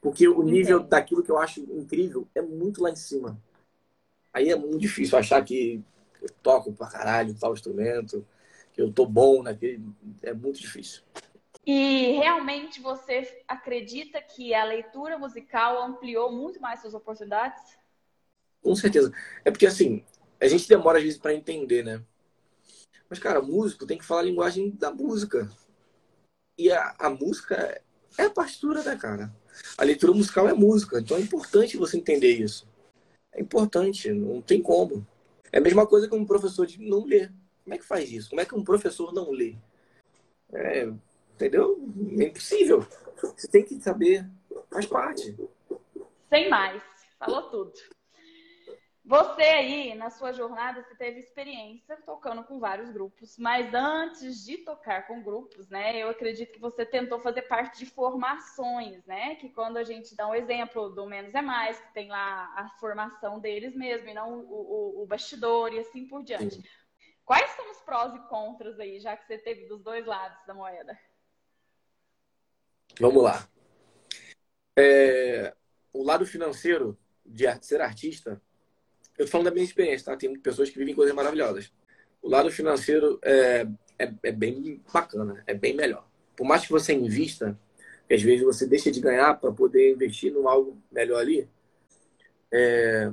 Porque 0.00 0.26
o 0.26 0.42
nível 0.42 0.78
Entendi. 0.78 0.90
daquilo 0.90 1.22
que 1.22 1.30
eu 1.30 1.38
acho 1.38 1.60
incrível 1.60 2.28
é 2.34 2.42
muito 2.42 2.82
lá 2.82 2.90
em 2.90 2.96
cima. 2.96 3.40
Aí 4.32 4.48
é 4.50 4.56
muito 4.56 4.78
difícil 4.78 5.18
achar 5.18 5.44
que 5.44 5.82
eu 6.20 6.28
toco 6.42 6.72
pra 6.72 6.88
caralho 6.88 7.34
tal 7.38 7.52
instrumento, 7.52 8.26
que 8.72 8.80
eu 8.80 8.92
tô 8.92 9.04
bom 9.04 9.42
naquele. 9.42 9.84
É 10.22 10.32
muito 10.32 10.60
difícil. 10.60 11.02
E 11.64 12.12
realmente 12.12 12.80
você 12.80 13.42
acredita 13.46 14.20
que 14.20 14.52
a 14.54 14.64
leitura 14.64 15.18
musical 15.18 15.82
ampliou 15.82 16.32
muito 16.32 16.60
mais 16.60 16.80
suas 16.80 16.94
oportunidades? 16.94 17.78
Com 18.62 18.74
certeza. 18.74 19.12
É 19.44 19.50
porque, 19.50 19.66
assim, 19.66 20.04
a 20.40 20.48
gente 20.48 20.68
demora 20.68 20.98
às 20.98 21.04
vezes 21.04 21.18
para 21.18 21.34
entender, 21.34 21.84
né? 21.84 22.02
Mas, 23.08 23.18
cara, 23.18 23.42
músico 23.42 23.86
tem 23.86 23.98
que 23.98 24.04
falar 24.04 24.22
a 24.22 24.24
linguagem 24.24 24.70
da 24.70 24.90
música. 24.90 25.48
E 26.58 26.70
a, 26.72 26.94
a 26.98 27.10
música 27.10 27.82
é 28.18 28.24
a 28.24 28.30
partitura, 28.30 28.82
né, 28.82 28.96
cara? 28.96 29.32
A 29.76 29.84
leitura 29.84 30.12
musical 30.12 30.48
é 30.48 30.52
música. 30.52 30.98
Então 30.98 31.16
é 31.16 31.20
importante 31.20 31.76
você 31.76 31.96
entender 31.96 32.32
isso. 32.32 32.66
É 33.32 33.40
importante, 33.40 34.12
não 34.12 34.40
tem 34.42 34.60
como. 34.62 35.06
É 35.50 35.58
a 35.58 35.60
mesma 35.60 35.86
coisa 35.86 36.08
que 36.08 36.14
um 36.14 36.24
professor 36.24 36.66
de 36.66 36.80
não 36.80 37.04
ler. 37.04 37.32
Como 37.64 37.74
é 37.74 37.78
que 37.78 37.84
faz 37.84 38.10
isso? 38.10 38.30
Como 38.30 38.40
é 38.40 38.44
que 38.44 38.54
um 38.54 38.64
professor 38.64 39.12
não 39.12 39.30
lê? 39.30 39.54
É, 40.52 40.92
entendeu? 41.34 41.78
É 42.18 42.24
impossível. 42.24 42.86
Você 43.36 43.48
tem 43.48 43.64
que 43.64 43.80
saber. 43.80 44.28
Faz 44.70 44.86
parte. 44.86 45.36
Sem 46.28 46.48
mais. 46.48 46.82
Falou 47.18 47.42
tudo. 47.50 47.72
Você 49.04 49.42
aí, 49.42 49.94
na 49.94 50.10
sua 50.10 50.32
jornada, 50.32 50.80
você 50.80 50.94
teve 50.94 51.18
experiência 51.18 51.96
tocando 52.06 52.44
com 52.44 52.60
vários 52.60 52.88
grupos, 52.90 53.36
mas 53.36 53.74
antes 53.74 54.44
de 54.44 54.58
tocar 54.58 55.08
com 55.08 55.22
grupos, 55.22 55.68
né, 55.68 56.00
eu 56.00 56.08
acredito 56.08 56.52
que 56.52 56.60
você 56.60 56.86
tentou 56.86 57.18
fazer 57.18 57.42
parte 57.42 57.80
de 57.80 57.86
formações, 57.86 59.04
né? 59.04 59.34
Que 59.36 59.48
quando 59.48 59.76
a 59.76 59.82
gente 59.82 60.14
dá 60.14 60.28
um 60.28 60.34
exemplo 60.34 60.88
do 60.88 61.04
Menos 61.04 61.34
é 61.34 61.42
Mais, 61.42 61.80
que 61.80 61.92
tem 61.92 62.08
lá 62.08 62.54
a 62.56 62.68
formação 62.78 63.40
deles 63.40 63.74
mesmo, 63.74 64.08
e 64.08 64.14
não 64.14 64.38
o, 64.38 65.00
o, 65.00 65.02
o 65.02 65.06
bastidor 65.06 65.72
e 65.72 65.80
assim 65.80 66.06
por 66.06 66.22
diante. 66.22 66.54
Sim. 66.54 66.64
Quais 67.24 67.50
são 67.52 67.72
os 67.72 67.78
prós 67.78 68.14
e 68.14 68.20
contras 68.28 68.78
aí, 68.78 69.00
já 69.00 69.16
que 69.16 69.26
você 69.26 69.36
teve 69.36 69.66
dos 69.66 69.82
dois 69.82 70.06
lados 70.06 70.38
da 70.46 70.54
moeda? 70.54 70.96
Vamos 73.00 73.22
lá. 73.22 73.48
É, 74.78 75.54
o 75.92 76.04
lado 76.04 76.24
financeiro 76.24 76.96
de 77.26 77.44
ser 77.64 77.80
artista 77.80 78.40
eu 79.22 79.26
tô 79.26 79.30
falando 79.32 79.46
da 79.46 79.52
minha 79.52 79.64
experiência, 79.64 80.06
tá? 80.06 80.16
Tem 80.16 80.36
pessoas 80.38 80.68
que 80.68 80.78
vivem 80.78 80.94
coisas 80.94 81.14
maravilhosas. 81.14 81.72
O 82.20 82.28
lado 82.28 82.50
financeiro 82.50 83.18
é, 83.22 83.66
é, 83.98 84.12
é 84.24 84.32
bem 84.32 84.82
bacana, 84.92 85.42
é 85.46 85.54
bem 85.54 85.74
melhor. 85.74 86.06
Por 86.36 86.44
mais 86.44 86.62
que 86.62 86.72
você 86.72 86.92
invista, 86.92 87.58
que 88.08 88.14
às 88.14 88.22
vezes 88.22 88.44
você 88.44 88.66
deixa 88.66 88.90
de 88.90 89.00
ganhar 89.00 89.34
para 89.34 89.52
poder 89.52 89.92
investir 89.92 90.32
em 90.32 90.46
algo 90.46 90.76
melhor 90.90 91.20
ali, 91.20 91.48
é... 92.50 93.12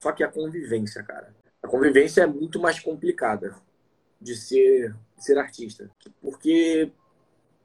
só 0.00 0.12
que 0.12 0.24
a 0.24 0.28
convivência, 0.28 1.02
cara. 1.02 1.34
A 1.62 1.68
convivência 1.68 2.22
é 2.22 2.26
muito 2.26 2.58
mais 2.58 2.80
complicada 2.80 3.54
de 4.20 4.34
ser, 4.34 4.94
de 5.16 5.24
ser 5.24 5.36
artista. 5.36 5.90
Porque 6.22 6.90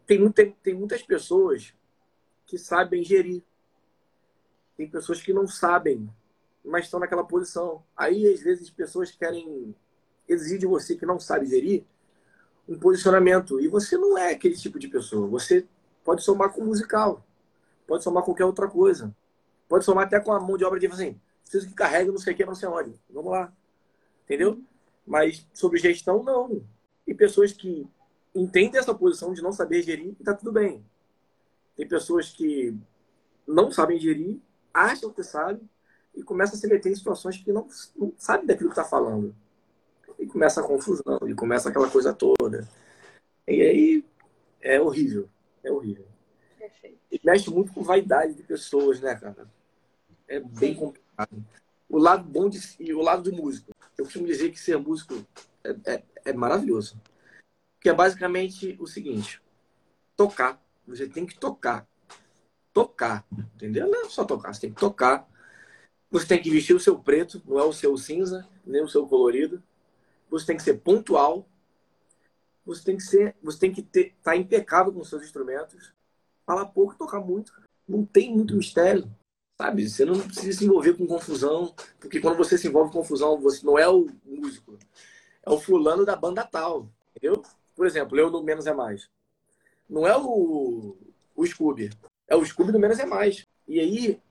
tem, 0.05 0.29
tem, 0.31 0.51
tem 0.61 0.73
muitas 0.73 1.01
pessoas 1.01 1.73
que 2.45 2.57
sabem 2.57 3.03
gerir. 3.03 3.41
Tem 4.75 4.89
pessoas 4.89 5.21
que 5.21 5.31
não 5.31 5.47
sabem 5.47 6.09
mas 6.63 6.85
estão 6.85 6.99
naquela 6.99 7.23
posição. 7.23 7.83
Aí, 7.95 8.27
às 8.27 8.41
vezes, 8.41 8.69
pessoas 8.69 9.11
querem 9.11 9.75
exigir 10.27 10.59
de 10.59 10.67
você 10.67 10.95
que 10.95 11.05
não 11.05 11.19
sabe 11.19 11.45
gerir 11.45 11.83
um 12.67 12.77
posicionamento. 12.77 13.59
E 13.59 13.67
você 13.67 13.97
não 13.97 14.17
é 14.17 14.31
aquele 14.31 14.55
tipo 14.55 14.79
de 14.79 14.87
pessoa. 14.87 15.27
Você 15.27 15.65
pode 16.03 16.23
somar 16.23 16.51
com 16.51 16.63
musical. 16.63 17.25
pode 17.87 18.03
somar 18.03 18.23
qualquer 18.23 18.45
outra 18.45 18.67
coisa. 18.67 19.13
Pode 19.67 19.85
somar 19.85 20.05
até 20.05 20.19
com 20.19 20.31
a 20.31 20.39
mão 20.39 20.57
de 20.57 20.63
obra 20.63 20.79
de 20.79 20.87
assim, 20.87 21.19
preciso 21.43 21.67
que 21.67 21.73
carregue 21.73 22.11
não 22.11 22.17
sei 22.17 22.33
o 22.33 22.35
que, 22.35 22.45
não 22.45 22.55
sei 22.55 22.69
onde. 22.69 22.93
Vamos 23.09 23.31
lá. 23.31 23.53
Entendeu? 24.25 24.61
Mas 25.05 25.45
sobre 25.53 25.79
gestão, 25.79 26.23
não. 26.23 26.63
E 27.05 27.13
pessoas 27.13 27.51
que 27.51 27.87
entendem 28.33 28.79
essa 28.79 28.93
posição 28.93 29.33
de 29.33 29.41
não 29.41 29.51
saber 29.51 29.81
gerir 29.81 30.15
e 30.19 30.23
tá 30.23 30.33
tudo 30.33 30.51
bem. 30.51 30.85
Tem 31.75 31.87
pessoas 31.87 32.29
que 32.29 32.77
não 33.47 33.71
sabem 33.71 33.99
gerir, 33.99 34.39
acham 34.73 35.11
que 35.11 35.23
sabem 35.23 35.69
e 36.15 36.23
começam 36.23 36.55
a 36.55 36.59
se 36.59 36.67
meter 36.67 36.91
em 36.91 36.95
situações 36.95 37.37
que 37.37 37.51
não, 37.51 37.67
não 37.95 38.13
sabem 38.17 38.45
daquilo 38.45 38.69
que 38.69 38.79
está 38.79 38.87
falando. 38.87 39.35
E 40.19 40.27
começa 40.27 40.61
a 40.61 40.63
confusão, 40.63 41.19
e 41.27 41.33
começa 41.33 41.69
aquela 41.69 41.89
coisa 41.89 42.13
toda. 42.13 42.67
E 43.47 43.61
aí 43.61 44.05
é 44.61 44.79
horrível. 44.79 45.27
É 45.63 45.71
horrível. 45.71 46.05
Perfeito. 46.57 46.99
E 47.11 47.19
mexe 47.23 47.49
muito 47.49 47.73
com 47.73 47.83
vaidade 47.83 48.33
de 48.33 48.43
pessoas, 48.43 48.99
né, 49.01 49.15
cara? 49.15 49.47
É 50.27 50.39
bem 50.39 50.73
Sim. 50.73 50.79
complicado. 50.79 51.45
O 51.89 51.97
lado 51.97 52.23
bom 52.23 52.47
de, 52.47 52.59
e 52.79 52.93
o 52.93 53.01
lado 53.01 53.29
do 53.29 53.35
músico. 53.35 53.71
Eu 53.97 54.05
costumo 54.05 54.25
dizer 54.25 54.51
que 54.51 54.59
ser 54.59 54.77
músico 54.77 55.25
é, 55.63 55.93
é, 55.93 56.03
é 56.25 56.33
maravilhoso. 56.33 56.99
Que 57.79 57.89
é 57.89 57.93
basicamente 57.93 58.77
o 58.79 58.87
seguinte: 58.87 59.41
tocar. 60.15 60.61
Você 60.87 61.07
tem 61.07 61.25
que 61.25 61.37
tocar. 61.37 61.87
Tocar. 62.73 63.25
Entendeu? 63.55 63.87
Não 63.89 64.05
é 64.05 64.09
só 64.09 64.23
tocar, 64.23 64.53
você 64.53 64.61
tem 64.61 64.73
que 64.73 64.79
tocar. 64.79 65.27
Você 66.11 66.27
tem 66.27 66.41
que 66.41 66.49
vestir 66.49 66.75
o 66.75 66.79
seu 66.79 66.99
preto, 66.99 67.41
não 67.45 67.57
é 67.57 67.63
o 67.63 67.71
seu 67.71 67.95
cinza, 67.97 68.45
nem 68.65 68.83
o 68.83 68.89
seu 68.89 69.07
colorido. 69.07 69.63
Você 70.29 70.45
tem 70.45 70.57
que 70.57 70.63
ser 70.63 70.75
pontual, 70.79 71.47
você 72.65 72.83
tem 72.83 72.97
que 72.97 73.03
ser, 73.03 73.35
você 73.41 73.57
tem 73.57 73.71
que 73.71 73.79
estar 73.81 74.13
tá 74.21 74.35
impecável 74.35 74.91
com 74.91 74.99
os 74.99 75.09
seus 75.09 75.23
instrumentos. 75.23 75.93
Falar 76.45 76.65
pouco 76.65 76.93
e 76.93 76.97
tocar 76.97 77.21
muito. 77.21 77.53
Não 77.87 78.05
tem 78.05 78.35
muito 78.35 78.55
mistério. 78.55 79.09
Sabe? 79.57 79.87
Você 79.87 80.03
não 80.03 80.19
precisa 80.19 80.57
se 80.57 80.65
envolver 80.65 80.95
com 80.95 81.07
confusão, 81.07 81.73
porque 81.99 82.19
quando 82.19 82.37
você 82.37 82.57
se 82.57 82.67
envolve 82.67 82.91
com 82.91 82.99
confusão, 82.99 83.39
você 83.39 83.65
não 83.65 83.79
é 83.79 83.87
o 83.87 84.09
músico. 84.25 84.77
É 85.43 85.49
o 85.49 85.59
fulano 85.59 86.03
da 86.03 86.15
banda 86.15 86.43
tal. 86.43 86.89
Entendeu? 87.15 87.41
Por 87.75 87.85
exemplo, 87.85 88.19
eu 88.19 88.29
no 88.29 88.43
Menos 88.43 88.67
é 88.67 88.73
Mais. 88.73 89.09
Não 89.89 90.05
é 90.05 90.17
o, 90.17 90.97
o 91.35 91.45
Scooby. 91.45 91.89
É 92.27 92.35
o 92.35 92.45
Scooby 92.45 92.71
do 92.71 92.79
Menos 92.79 92.99
é 92.99 93.05
Mais. 93.05 93.45
E 93.67 93.79
aí 93.79 94.21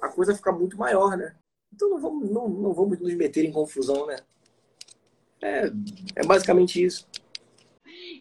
a 0.00 0.08
coisa 0.08 0.34
fica 0.34 0.52
muito 0.52 0.76
maior, 0.76 1.16
né? 1.16 1.34
Então 1.72 1.88
não 1.88 1.98
vamos, 1.98 2.30
não, 2.30 2.48
não 2.48 2.72
vamos 2.72 2.98
nos 2.98 3.14
meter 3.14 3.44
em 3.44 3.52
confusão, 3.52 4.06
né? 4.06 4.16
É, 5.40 5.64
é 6.16 6.24
basicamente 6.24 6.82
isso. 6.82 7.06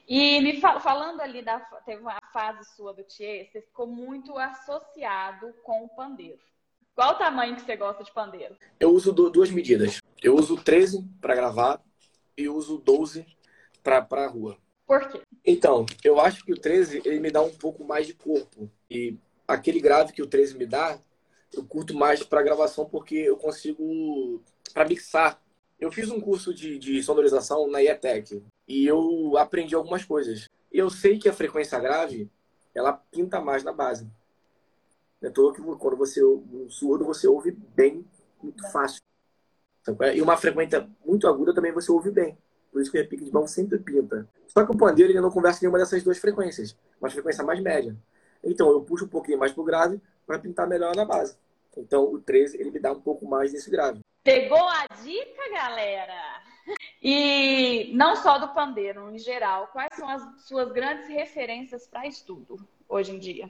E 0.08 0.42
me 0.42 0.60
fal 0.60 0.80
falando 0.80 1.22
ali 1.22 1.42
da 1.42 1.60
teve 1.86 2.02
uma 2.02 2.20
fase 2.34 2.64
sua 2.76 2.94
do 2.94 3.04
Thier, 3.04 3.50
você 3.52 3.62
ficou 3.62 3.88
muito 3.88 4.38
associado 4.38 5.54
com 5.64 5.86
o 5.86 5.90
pandeiro. 5.90 6.40
Qual 6.96 7.12
o 7.12 7.18
tamanho 7.18 7.56
que 7.56 7.62
você 7.62 7.76
gosta 7.76 8.04
de 8.04 8.12
pandeiro? 8.12 8.56
Eu 8.80 8.92
uso 8.92 9.14
duas 9.14 9.50
medidas. 9.50 10.02
Eu 10.22 10.36
uso 10.36 10.62
13 10.62 11.08
para 11.22 11.36
gravar 11.36 11.82
e 12.38 12.50
uso 12.50 12.78
12 12.78 13.26
para 13.82 14.06
a 14.12 14.28
rua. 14.28 14.58
Por 14.86 15.08
quê? 15.08 15.22
Então, 15.46 15.86
eu 16.04 16.20
acho 16.20 16.44
que 16.44 16.52
o 16.52 16.60
13 16.60 17.02
ele 17.06 17.20
me 17.20 17.32
dá 17.32 17.42
um 17.42 17.56
pouco 17.56 17.84
mais 17.84 18.06
de 18.06 18.14
corpo. 18.14 18.70
E 18.90 19.18
aquele 19.48 19.80
grave 19.80 20.12
que 20.12 20.22
o 20.22 20.28
13 20.28 20.58
me 20.58 20.66
dá, 20.66 21.00
eu 21.54 21.64
curto 21.66 21.94
mais 21.94 22.24
para 22.24 22.44
gravação 22.44 22.86
porque 22.86 23.16
eu 23.16 23.38
consigo 23.38 24.42
para 24.74 24.88
mixar 24.88 25.42
eu 25.82 25.92
fiz 25.92 26.12
um 26.12 26.22
curso 26.22 26.54
de, 26.54 26.78
de 26.78 27.02
sonorização 27.02 27.68
na 27.68 27.82
IETEC 27.82 28.44
e 28.68 28.86
eu 28.86 29.36
aprendi 29.36 29.74
algumas 29.74 30.06
coisas. 30.06 30.48
Eu 30.72 30.92
sei 30.92 31.18
que 31.18 31.28
a 31.28 31.34
frequência 31.34 31.80
grave, 31.80 32.30
ela 32.76 32.94
pinta 32.94 33.42
mais 33.42 33.64
na 33.64 33.74
base. 33.74 34.08
É 35.24 35.30
todo 35.30 35.54
que 35.54 35.62
quando 35.62 35.98
você 35.98 36.24
um 36.24 36.68
surdo 36.70 37.04
você 37.04 37.28
ouve 37.28 37.52
bem, 37.52 38.06
muito 38.42 38.72
fácil. 38.72 39.02
E 40.14 40.22
uma 40.22 40.38
frequência 40.38 40.88
muito 41.04 41.28
aguda 41.28 41.54
também 41.54 41.72
você 41.72 41.92
ouve 41.92 42.12
bem. 42.12 42.38
Por 42.72 42.80
isso 42.80 42.92
que 42.92 42.98
o 43.00 43.02
repique 43.02 43.26
de 43.26 43.34
mão 43.34 43.48
sempre 43.48 43.80
pinta. 43.80 44.30
Só 44.48 44.64
que 44.64 44.72
o 44.72 44.78
pandeiro 44.78 45.12
ele 45.12 45.20
não 45.20 45.32
conversa 45.32 45.60
nenhuma 45.62 45.80
dessas 45.80 46.04
duas 46.04 46.20
frequências, 46.20 46.78
uma 47.00 47.10
frequência 47.10 47.44
mais 47.44 47.60
média. 47.60 47.98
Então 48.44 48.70
eu 48.70 48.82
puxo 48.82 49.06
um 49.06 49.10
pouquinho 49.10 49.38
mais 49.38 49.52
pro 49.52 49.64
grave 49.64 50.02
para 50.26 50.40
pintar 50.40 50.68
melhor 50.68 50.96
na 50.96 51.06
base. 51.06 51.38
Então 51.78 52.12
o 52.12 52.20
13 52.20 52.60
ele 52.60 52.72
me 52.72 52.80
dá 52.80 52.92
um 52.92 53.00
pouco 53.02 53.26
mais 53.26 53.52
desse 53.52 53.70
grave. 53.70 54.00
Pegou 54.24 54.68
a 54.68 54.86
dica, 55.04 55.50
galera? 55.52 56.42
E 57.02 57.92
não 57.96 58.16
só 58.16 58.38
do 58.38 58.54
pandeiro, 58.54 59.10
em 59.10 59.18
geral, 59.18 59.68
quais 59.72 59.90
são 59.96 60.08
as 60.08 60.44
suas 60.44 60.72
grandes 60.72 61.08
referências 61.08 61.88
para 61.88 62.08
estudo 62.08 62.60
hoje 62.88 63.12
em 63.12 63.20
dia? 63.20 63.50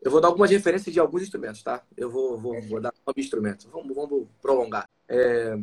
Eu 0.00 0.12
vou 0.12 0.20
dar 0.20 0.28
algumas 0.28 0.50
referências 0.50 0.92
de 0.92 1.00
alguns 1.00 1.22
instrumentos, 1.22 1.62
tá? 1.62 1.82
Eu 1.96 2.08
vou, 2.08 2.38
vou, 2.38 2.62
vou 2.62 2.80
dar 2.80 2.92
um 3.04 3.12
instrumento. 3.16 3.68
Vamos, 3.68 3.94
vamos 3.94 4.28
prolongar. 4.40 4.88
É, 5.08 5.58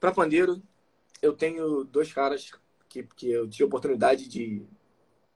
para 0.00 0.12
pandeiro, 0.12 0.62
eu 1.20 1.34
tenho 1.34 1.84
dois 1.84 2.10
caras 2.12 2.50
que, 2.88 3.02
que 3.02 3.30
eu 3.30 3.48
tive 3.48 3.64
a 3.64 3.66
oportunidade 3.66 4.26
de, 4.26 4.66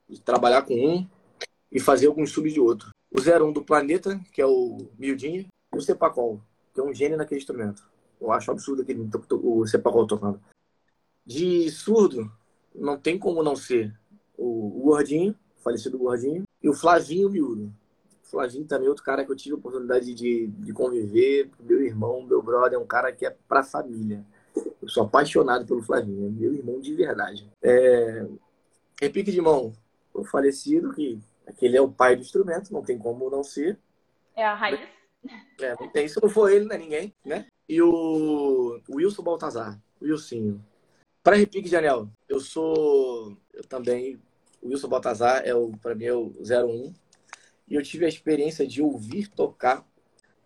de 0.09 0.19
trabalhar 0.19 0.63
com 0.63 0.73
um 0.73 1.07
e 1.71 1.79
fazer 1.79 2.07
alguns 2.07 2.31
subs 2.31 2.53
de 2.53 2.59
outro. 2.59 2.89
O 3.11 3.19
01 3.19 3.51
do 3.51 3.63
Planeta, 3.63 4.19
que 4.31 4.41
é 4.41 4.45
o 4.45 4.89
Miudinho, 4.97 5.47
e 5.73 5.77
o 5.77 5.81
Cepacol, 5.81 6.41
tem 6.73 6.83
um 6.83 6.93
gênio 6.93 7.17
naquele 7.17 7.39
instrumento. 7.39 7.83
Eu 8.19 8.31
acho 8.31 8.51
absurdo 8.51 8.81
aquele, 8.81 9.07
o 9.31 9.65
Sepacol 9.67 10.07
tocando. 10.07 10.41
De 11.25 11.69
surdo, 11.69 12.31
não 12.73 12.97
tem 12.97 13.17
como 13.17 13.43
não 13.43 13.55
ser 13.55 13.93
o, 14.37 14.79
o 14.79 14.83
Gordinho, 14.83 15.35
falecido 15.63 15.97
Gordinho, 15.97 16.43
e 16.61 16.69
o 16.69 16.73
Flavinho 16.73 17.29
Miúdo. 17.29 17.73
O 18.23 18.29
Flavinho 18.29 18.65
também 18.65 18.87
é 18.87 18.89
outro 18.89 19.03
cara 19.03 19.25
que 19.25 19.31
eu 19.31 19.35
tive 19.35 19.55
a 19.55 19.57
oportunidade 19.57 20.13
de, 20.13 20.47
de 20.47 20.73
conviver. 20.73 21.49
Meu 21.59 21.81
irmão, 21.81 22.21
meu 22.21 22.41
brother, 22.41 22.77
é 22.77 22.81
um 22.81 22.85
cara 22.85 23.11
que 23.11 23.25
é 23.25 23.35
pra 23.47 23.63
família. 23.63 24.25
Eu 24.81 24.89
sou 24.89 25.03
apaixonado 25.03 25.65
pelo 25.65 25.81
Flavinho, 25.81 26.27
é 26.27 26.29
meu 26.29 26.53
irmão 26.53 26.79
de 26.79 26.93
verdade. 26.93 27.49
É... 27.61 28.25
Repique 28.99 29.31
de 29.31 29.39
mão, 29.39 29.73
o 30.13 30.23
falecido, 30.23 30.91
que 30.93 31.19
aquele 31.47 31.77
é 31.77 31.81
o 31.81 31.91
pai 31.91 32.15
do 32.15 32.21
instrumento, 32.21 32.71
não 32.71 32.83
tem 32.83 32.97
como 32.97 33.29
não 33.29 33.43
ser. 33.43 33.79
É 34.35 34.45
a 34.45 34.53
raiz. 34.53 34.79
É, 35.59 35.75
não 35.79 35.89
tem. 35.89 36.07
Se 36.07 36.21
não 36.21 36.29
for 36.29 36.51
ele, 36.51 36.65
não 36.65 36.75
é 36.75 36.77
ninguém, 36.77 37.15
né? 37.25 37.47
E 37.67 37.81
o 37.81 38.79
Wilson 38.89 39.23
Baltazar, 39.23 39.79
Wilsinho. 40.01 40.63
Para 41.23 41.35
repique 41.35 41.67
de 41.67 41.75
anel, 41.75 42.09
eu 42.29 42.39
sou. 42.39 43.35
Eu 43.53 43.63
também. 43.63 44.21
O 44.61 44.69
Wilson 44.69 44.87
Baltazar 44.87 45.41
é 45.45 45.53
o, 45.53 45.71
para 45.77 45.95
mim, 45.95 46.05
é 46.05 46.13
o 46.13 46.33
01. 46.39 46.93
E 47.67 47.75
eu 47.75 47.83
tive 47.83 48.05
a 48.05 48.09
experiência 48.09 48.65
de 48.65 48.81
ouvir 48.81 49.27
tocar 49.27 49.85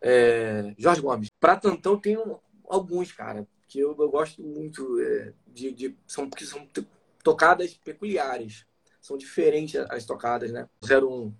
é, 0.01 0.73
Jorge 0.77 1.01
Gomes. 1.01 1.29
Para 1.39 1.57
Tantão, 1.57 1.97
tem 1.97 2.17
alguns, 2.67 3.11
cara, 3.11 3.47
que 3.67 3.79
eu, 3.79 3.95
eu 3.97 4.09
gosto 4.09 4.41
muito 4.41 4.99
é, 4.99 5.33
de, 5.47 5.71
de. 5.71 5.97
são, 6.07 6.29
que 6.29 6.45
são 6.45 6.67
tocadas 7.23 7.73
peculiares. 7.75 8.65
São 9.01 9.17
diferentes 9.17 9.75
as 9.89 10.05
tocadas, 10.05 10.51
né? 10.51 10.69
01 10.83 11.33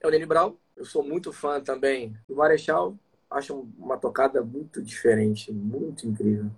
é 0.00 0.06
o 0.06 0.10
Lenny 0.10 0.26
Brown, 0.26 0.56
eu 0.76 0.84
sou 0.84 1.02
muito 1.02 1.32
fã 1.32 1.60
também 1.60 2.16
do 2.28 2.34
Marechal. 2.34 2.96
Acho 3.30 3.66
uma 3.78 3.96
tocada 3.96 4.42
muito 4.42 4.82
diferente, 4.82 5.52
muito 5.52 6.06
incrível. 6.06 6.50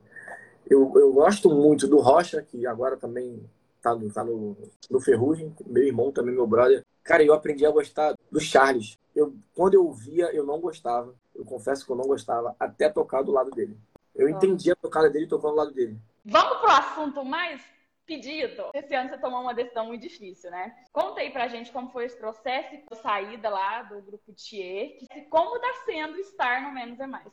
Eu, 0.68 0.92
eu 0.96 1.12
gosto 1.12 1.50
muito 1.50 1.86
do 1.86 1.98
Rocha, 1.98 2.42
que 2.42 2.66
agora 2.66 2.96
também 2.96 3.48
tá 3.80 3.94
no, 3.94 4.12
tá 4.12 4.24
no, 4.24 4.56
no 4.90 5.00
Ferrugem. 5.00 5.54
Meu 5.64 5.84
irmão 5.84 6.10
também, 6.10 6.34
meu 6.34 6.46
brother. 6.46 6.84
Cara, 7.04 7.22
eu 7.22 7.32
aprendi 7.32 7.64
a 7.64 7.70
gostar 7.70 8.14
do 8.30 8.40
Charles. 8.40 8.98
Eu, 9.14 9.34
quando 9.54 9.74
eu 9.74 9.92
via, 9.92 10.26
eu 10.34 10.44
não 10.44 10.60
gostava. 10.60 11.14
Eu 11.34 11.44
confesso 11.44 11.84
que 11.84 11.92
eu 11.92 11.96
não 11.96 12.06
gostava 12.06 12.56
até 12.58 12.88
tocar 12.88 13.22
do 13.22 13.32
lado 13.32 13.50
dele. 13.50 13.76
Eu 14.14 14.28
entendi 14.28 14.72
a 14.72 14.76
tocada 14.76 15.08
dele 15.08 15.26
tocando 15.26 15.52
do 15.52 15.58
lado 15.58 15.72
dele. 15.72 15.96
Vamos 16.24 16.58
pro 16.58 16.70
assunto 16.70 17.24
mais 17.24 17.62
pedido. 18.06 18.70
Esse 18.72 18.94
ano 18.94 19.10
você 19.10 19.18
tomou 19.18 19.40
uma 19.40 19.54
decisão 19.54 19.86
muito 19.86 20.02
difícil, 20.02 20.50
né? 20.50 20.74
Conta 20.92 21.20
aí 21.20 21.30
pra 21.30 21.48
gente 21.48 21.72
como 21.72 21.90
foi 21.90 22.06
esse 22.06 22.16
processo 22.16 22.76
de 22.76 22.96
saída 23.02 23.50
lá 23.50 23.82
do 23.82 24.00
grupo 24.00 24.32
Thier 24.32 24.98
e 25.14 25.22
como 25.28 25.58
tá 25.58 25.72
sendo 25.84 26.16
estar 26.18 26.62
no 26.62 26.72
Menos 26.72 27.00
é 27.00 27.06
Mais. 27.06 27.32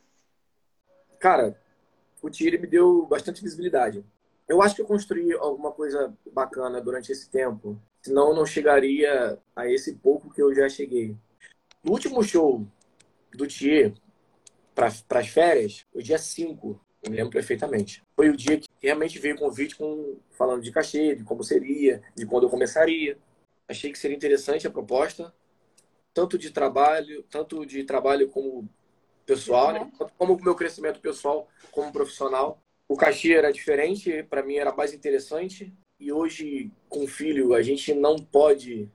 Cara, 1.18 1.58
o 2.20 2.28
Thier 2.28 2.60
me 2.60 2.66
deu 2.66 3.06
bastante 3.06 3.42
visibilidade. 3.42 4.04
Eu 4.46 4.60
acho 4.60 4.74
que 4.74 4.82
eu 4.82 4.86
construí 4.86 5.32
alguma 5.32 5.72
coisa 5.72 6.14
bacana 6.30 6.80
durante 6.80 7.10
esse 7.10 7.30
tempo, 7.30 7.80
senão 8.02 8.28
eu 8.28 8.34
não 8.34 8.44
chegaria 8.44 9.38
a 9.56 9.66
esse 9.66 9.94
pouco 9.94 10.30
que 10.30 10.42
eu 10.42 10.54
já 10.54 10.68
cheguei. 10.68 11.16
No 11.82 11.92
último 11.92 12.22
show 12.22 12.66
do 13.32 13.46
Thier, 13.46 13.94
para 14.74 15.20
as 15.20 15.28
férias, 15.28 15.86
o 15.94 16.02
dia 16.02 16.18
5, 16.18 16.78
eu 17.04 17.10
me 17.10 17.16
lembro 17.16 17.32
perfeitamente. 17.32 18.02
Foi 18.16 18.30
o 18.30 18.36
dia 18.36 18.58
que 18.58 18.68
realmente 18.80 19.18
veio 19.18 19.34
o 19.36 19.38
convite 19.38 19.76
com, 19.76 20.16
falando 20.32 20.62
de 20.62 20.72
cachê, 20.72 21.14
de 21.14 21.22
como 21.22 21.44
seria, 21.44 22.02
de 22.14 22.24
quando 22.24 22.44
eu 22.44 22.50
começaria. 22.50 23.18
Achei 23.68 23.92
que 23.92 23.98
seria 23.98 24.16
interessante 24.16 24.66
a 24.66 24.70
proposta, 24.70 25.32
tanto 26.12 26.38
de 26.38 26.50
trabalho, 26.50 27.22
tanto 27.24 27.64
de 27.66 27.84
trabalho 27.84 28.28
como 28.28 28.68
pessoal, 29.26 29.72
né? 29.72 29.80
uhum. 29.80 30.08
como 30.16 30.34
o 30.34 30.42
meu 30.42 30.54
crescimento 30.54 31.00
pessoal 31.00 31.48
como 31.70 31.92
profissional. 31.92 32.58
O 32.88 32.96
cachê 32.96 33.32
era 33.32 33.52
diferente, 33.52 34.22
para 34.24 34.42
mim 34.42 34.56
era 34.56 34.72
mais 34.72 34.92
interessante. 34.92 35.72
E 35.98 36.12
hoje, 36.12 36.70
com 36.88 37.04
o 37.04 37.08
filho, 37.08 37.54
a 37.54 37.62
gente 37.62 37.94
não 37.94 38.16
pode 38.16 38.88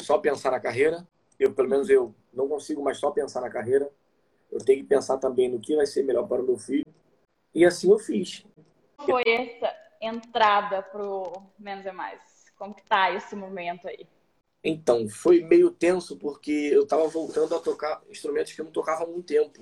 só 0.00 0.18
pensar 0.18 0.50
na 0.50 0.60
carreira. 0.60 1.06
Eu, 1.38 1.52
pelo 1.52 1.68
menos 1.68 1.88
eu, 1.88 2.14
Não 2.32 2.48
consigo 2.48 2.82
mais 2.82 2.98
só 2.98 3.10
pensar 3.10 3.40
na 3.40 3.50
carreira. 3.50 3.90
Eu 4.50 4.58
tenho 4.58 4.80
que 4.80 4.88
pensar 4.88 5.18
também 5.18 5.50
no 5.50 5.60
que 5.60 5.76
vai 5.76 5.86
ser 5.86 6.02
melhor 6.02 6.26
para 6.26 6.42
o 6.42 6.44
meu 6.44 6.58
filho. 6.58 6.84
E 7.54 7.64
assim 7.64 7.90
eu 7.90 7.98
fiz. 7.98 8.44
Foi 9.04 9.22
essa 9.26 9.74
entrada 10.00 10.82
pro 10.82 11.42
Menos 11.58 11.84
é 11.86 11.92
Mais? 11.92 12.20
Como 12.56 12.74
que 12.74 12.84
tá 12.84 13.10
esse 13.10 13.34
momento 13.34 13.88
aí? 13.88 14.06
Então, 14.64 15.08
foi 15.08 15.42
meio 15.42 15.70
tenso 15.70 16.16
porque 16.16 16.70
eu 16.72 16.84
estava 16.84 17.06
voltando 17.08 17.54
a 17.56 17.60
tocar 17.60 18.00
instrumentos 18.08 18.52
que 18.52 18.60
eu 18.60 18.64
não 18.64 18.72
tocava 18.72 19.02
há 19.02 19.06
muito 19.06 19.26
tempo. 19.26 19.60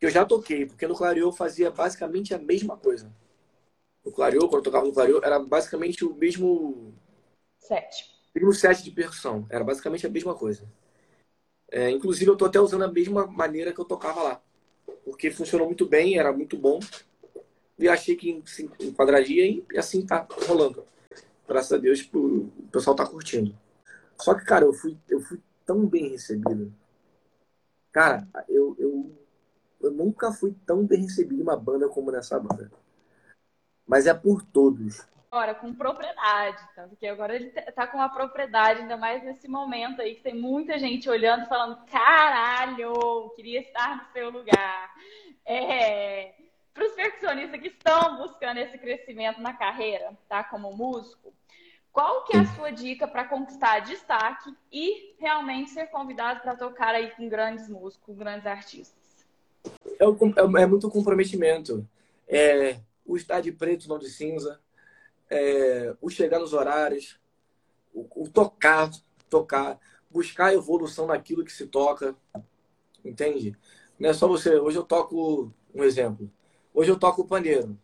Eu 0.00 0.08
já 0.08 0.24
toquei, 0.24 0.64
porque 0.64 0.86
no 0.86 0.94
clareou 0.94 1.28
eu 1.28 1.36
fazia 1.36 1.70
basicamente 1.70 2.32
a 2.32 2.38
mesma 2.38 2.76
coisa. 2.76 3.12
No 4.04 4.12
clareou, 4.12 4.48
quando 4.48 4.60
eu 4.60 4.62
tocava 4.62 4.86
no 4.86 4.92
clareou, 4.92 5.20
era 5.22 5.38
basicamente 5.38 6.04
o 6.04 6.14
mesmo 6.14 6.94
set. 7.58 8.08
Mesmo 8.34 8.52
set 8.52 8.82
de 8.82 8.90
percussão, 8.92 9.46
era 9.50 9.64
basicamente 9.64 10.06
a 10.06 10.10
mesma 10.10 10.34
coisa. 10.34 10.66
É, 11.70 11.90
inclusive 11.90 12.30
eu 12.30 12.34
estou 12.34 12.48
até 12.48 12.60
usando 12.60 12.82
a 12.82 12.90
mesma 12.90 13.26
maneira 13.26 13.72
que 13.72 13.80
eu 13.80 13.84
tocava 13.84 14.22
lá, 14.22 14.42
porque 15.10 15.30
funcionou 15.30 15.66
muito 15.66 15.86
bem, 15.86 16.18
era 16.18 16.32
muito 16.32 16.56
bom. 16.56 16.80
E 17.78 17.88
achei 17.88 18.16
que 18.16 18.42
se 18.46 18.70
enquadraria 18.80 19.46
e 19.46 19.78
assim 19.78 20.04
tá 20.04 20.26
rolando 20.46 20.84
graças 21.50 21.72
a 21.72 21.78
Deus, 21.78 21.98
tipo, 21.98 22.18
o 22.18 22.68
pessoal 22.70 22.94
tá 22.94 23.04
curtindo. 23.04 23.52
Só 24.20 24.34
que, 24.34 24.44
cara, 24.44 24.64
eu 24.64 24.72
fui, 24.72 24.96
eu 25.08 25.20
fui 25.20 25.40
tão 25.66 25.84
bem 25.84 26.10
recebido. 26.10 26.72
Cara, 27.90 28.28
eu, 28.48 28.76
eu, 28.78 29.10
eu 29.80 29.90
nunca 29.90 30.32
fui 30.32 30.54
tão 30.64 30.86
bem 30.86 31.02
recebido 31.02 31.40
em 31.40 31.42
uma 31.42 31.56
banda 31.56 31.88
como 31.88 32.12
nessa 32.12 32.38
banda. 32.38 32.70
Mas 33.84 34.06
é 34.06 34.14
por 34.14 34.42
todos. 34.42 35.04
Agora, 35.32 35.54
com 35.54 35.72
propriedade, 35.72 36.60
tá? 36.74 36.88
porque 36.88 37.06
agora 37.06 37.36
ele 37.36 37.50
tá 37.50 37.86
com 37.86 37.98
uma 37.98 38.08
propriedade, 38.08 38.80
ainda 38.80 38.96
mais 38.96 39.22
nesse 39.22 39.46
momento 39.46 40.02
aí 40.02 40.16
que 40.16 40.22
tem 40.22 40.34
muita 40.34 40.76
gente 40.76 41.08
olhando 41.08 41.46
falando: 41.46 41.84
caralho, 41.86 43.30
queria 43.36 43.60
estar 43.60 43.96
no 43.96 44.12
seu 44.12 44.28
lugar. 44.28 44.92
É, 45.46 46.34
para 46.74 46.84
os 46.84 46.92
percussionistas 46.94 47.60
que 47.60 47.68
estão 47.68 48.16
buscando 48.16 48.58
esse 48.58 48.76
crescimento 48.76 49.40
na 49.40 49.52
carreira, 49.52 50.12
tá? 50.28 50.42
Como 50.42 50.76
músico, 50.76 51.32
qual 51.92 52.24
que 52.24 52.36
é 52.36 52.40
a 52.40 52.46
sua 52.46 52.70
dica 52.70 53.06
para 53.06 53.24
conquistar 53.24 53.80
destaque 53.80 54.52
e 54.72 55.14
realmente 55.20 55.70
ser 55.70 55.86
convidado 55.90 56.40
para 56.40 56.56
tocar 56.56 56.92
aí 56.94 57.10
com 57.12 57.28
grandes 57.28 57.68
músicos, 57.68 58.04
com 58.04 58.14
grandes 58.16 58.46
artistas? 58.46 59.24
É, 59.98 60.04
é, 60.04 60.62
é 60.62 60.66
muito 60.66 60.90
comprometimento. 60.90 61.86
É 62.28 62.80
o 63.06 63.16
estar 63.16 63.40
de 63.40 63.52
preto, 63.52 63.88
não 63.88 63.98
de 63.98 64.08
cinza. 64.08 64.60
É, 65.30 65.94
o 66.00 66.10
chegar 66.10 66.38
nos 66.40 66.52
horários. 66.52 67.18
O, 67.94 68.24
o 68.24 68.28
tocar, 68.28 68.90
tocar. 69.28 69.78
Buscar 70.10 70.52
evolução 70.52 71.06
naquilo 71.06 71.44
que 71.44 71.52
se 71.52 71.66
toca. 71.66 72.16
Entende? 73.04 73.56
Não 73.98 74.10
é 74.10 74.12
só 74.12 74.26
você. 74.26 74.56
Hoje 74.58 74.76
eu 74.76 74.84
toco 74.84 75.52
um 75.74 75.84
exemplo. 75.84 76.30
Hoje 76.74 76.90
eu 76.90 76.98
toco 76.98 77.22
o 77.22 77.26
pandeiro. 77.26 77.78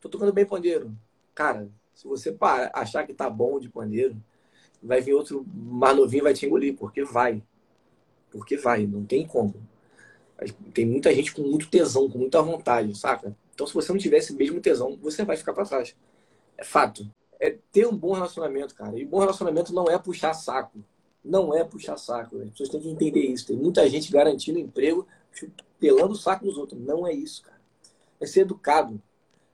Tô 0.00 0.08
tocando 0.08 0.32
bem 0.32 0.46
pandeiro. 0.46 0.96
Cara, 1.34 1.70
se 1.94 2.06
você 2.06 2.32
para, 2.32 2.70
achar 2.74 3.06
que 3.06 3.14
tá 3.14 3.30
bom 3.30 3.58
de 3.58 3.68
pandeiro, 3.68 4.16
vai 4.82 5.00
vir 5.00 5.14
outro 5.14 5.46
mais 5.54 5.96
novinho 5.96 6.24
vai 6.24 6.34
te 6.34 6.44
engolir, 6.44 6.76
porque 6.76 7.02
vai. 7.02 7.42
Porque 8.30 8.56
vai, 8.56 8.86
não 8.86 9.04
tem 9.04 9.26
como. 9.26 9.54
Tem 10.72 10.84
muita 10.84 11.14
gente 11.14 11.32
com 11.32 11.42
muito 11.42 11.70
tesão, 11.70 12.10
com 12.10 12.18
muita 12.18 12.42
vontade, 12.42 12.96
saca? 12.98 13.34
Então, 13.54 13.66
se 13.66 13.72
você 13.72 13.92
não 13.92 13.98
tiver 13.98 14.18
esse 14.18 14.34
mesmo 14.34 14.60
tesão, 14.60 14.96
você 15.00 15.24
vai 15.24 15.36
ficar 15.36 15.54
para 15.54 15.64
trás. 15.64 15.96
É 16.56 16.64
fato. 16.64 17.08
É 17.40 17.56
ter 17.72 17.86
um 17.86 17.96
bom 17.96 18.12
relacionamento, 18.12 18.74
cara. 18.74 18.98
E 18.98 19.04
bom 19.04 19.18
relacionamento 19.18 19.72
não 19.74 19.86
é 19.86 19.98
puxar 19.98 20.34
saco. 20.34 20.84
Não 21.24 21.54
é 21.54 21.64
puxar 21.64 21.96
saco. 21.96 22.38
As 22.40 22.50
pessoas 22.50 22.68
têm 22.68 22.80
que 22.80 22.90
entender 22.90 23.26
isso. 23.26 23.46
Tem 23.46 23.56
muita 23.56 23.88
gente 23.88 24.12
garantindo 24.12 24.58
emprego, 24.58 25.06
pelando 25.78 26.12
o 26.12 26.16
saco 26.16 26.44
dos 26.44 26.56
outros. 26.56 26.80
Não 26.80 27.06
é 27.06 27.12
isso, 27.12 27.42
cara. 27.42 27.60
É 28.20 28.26
ser 28.26 28.40
educado. 28.40 29.00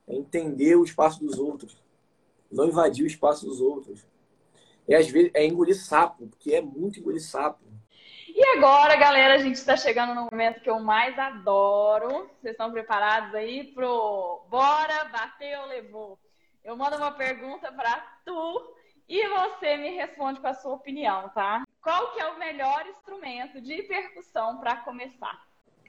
É 0.07 0.15
entender 0.15 0.77
o 0.77 0.85
espaço 0.85 1.21
dos 1.21 1.39
outros 1.39 1.81
não 2.51 2.67
invadir 2.67 3.05
o 3.05 3.07
espaço 3.07 3.47
dos 3.47 3.61
outros. 3.61 4.05
E 4.89 4.95
às 4.95 5.09
vezes 5.09 5.31
é 5.35 5.47
engolir 5.47 5.81
sapo, 5.81 6.27
porque 6.27 6.55
é 6.55 6.61
muito 6.61 6.99
engolir 6.99 7.23
sapo. 7.23 7.61
E 8.29 8.45
agora, 8.57 8.97
galera, 8.97 9.35
a 9.35 9.39
gente 9.39 9.57
está 9.57 9.77
chegando 9.77 10.15
no 10.15 10.29
momento 10.31 10.61
que 10.61 10.71
eu 10.71 10.81
mais 10.81 11.19
adoro. 11.19 12.29
Vocês 12.41 12.53
estão 12.53 12.73
preparados 12.73 13.35
aí 13.35 13.65
pro 13.73 14.43
Bora, 14.49 15.05
bateu, 15.05 15.67
levou? 15.67 16.19
Eu 16.65 16.77
mando 16.77 16.97
uma 16.97 17.13
pergunta 17.13 17.73
para 17.73 17.97
tu 18.25 18.75
e 19.09 19.27
você 19.29 19.77
me 19.77 19.91
responde 19.91 20.41
com 20.41 20.47
a 20.47 20.55
sua 20.55 20.75
opinião, 20.75 21.29
tá? 21.31 21.65
Qual 21.83 22.13
que 22.13 22.21
é 22.21 22.27
o 22.27 22.39
melhor 22.39 22.87
instrumento 22.87 23.61
de 23.61 23.83
percussão 23.83 24.59
para 24.59 24.77
começar? 24.77 25.47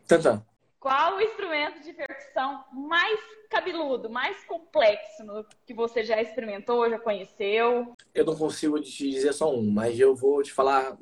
Tantã. 0.07 0.43
Qual 0.79 1.17
o 1.17 1.21
instrumento 1.21 1.84
de 1.84 1.93
percussão 1.93 2.65
mais 2.73 3.19
cabeludo, 3.49 4.10
mais 4.10 4.43
complexo 4.45 5.45
que 5.67 5.73
você 5.73 6.03
já 6.03 6.19
experimentou, 6.19 6.89
já 6.89 6.97
conheceu? 6.97 7.93
Eu 8.15 8.25
não 8.25 8.36
consigo 8.36 8.81
te 8.81 9.12
dizer 9.12 9.34
só 9.34 9.53
um, 9.53 9.69
mas 9.69 9.99
eu 9.99 10.15
vou 10.15 10.41
te 10.41 10.51
falar 10.51 10.97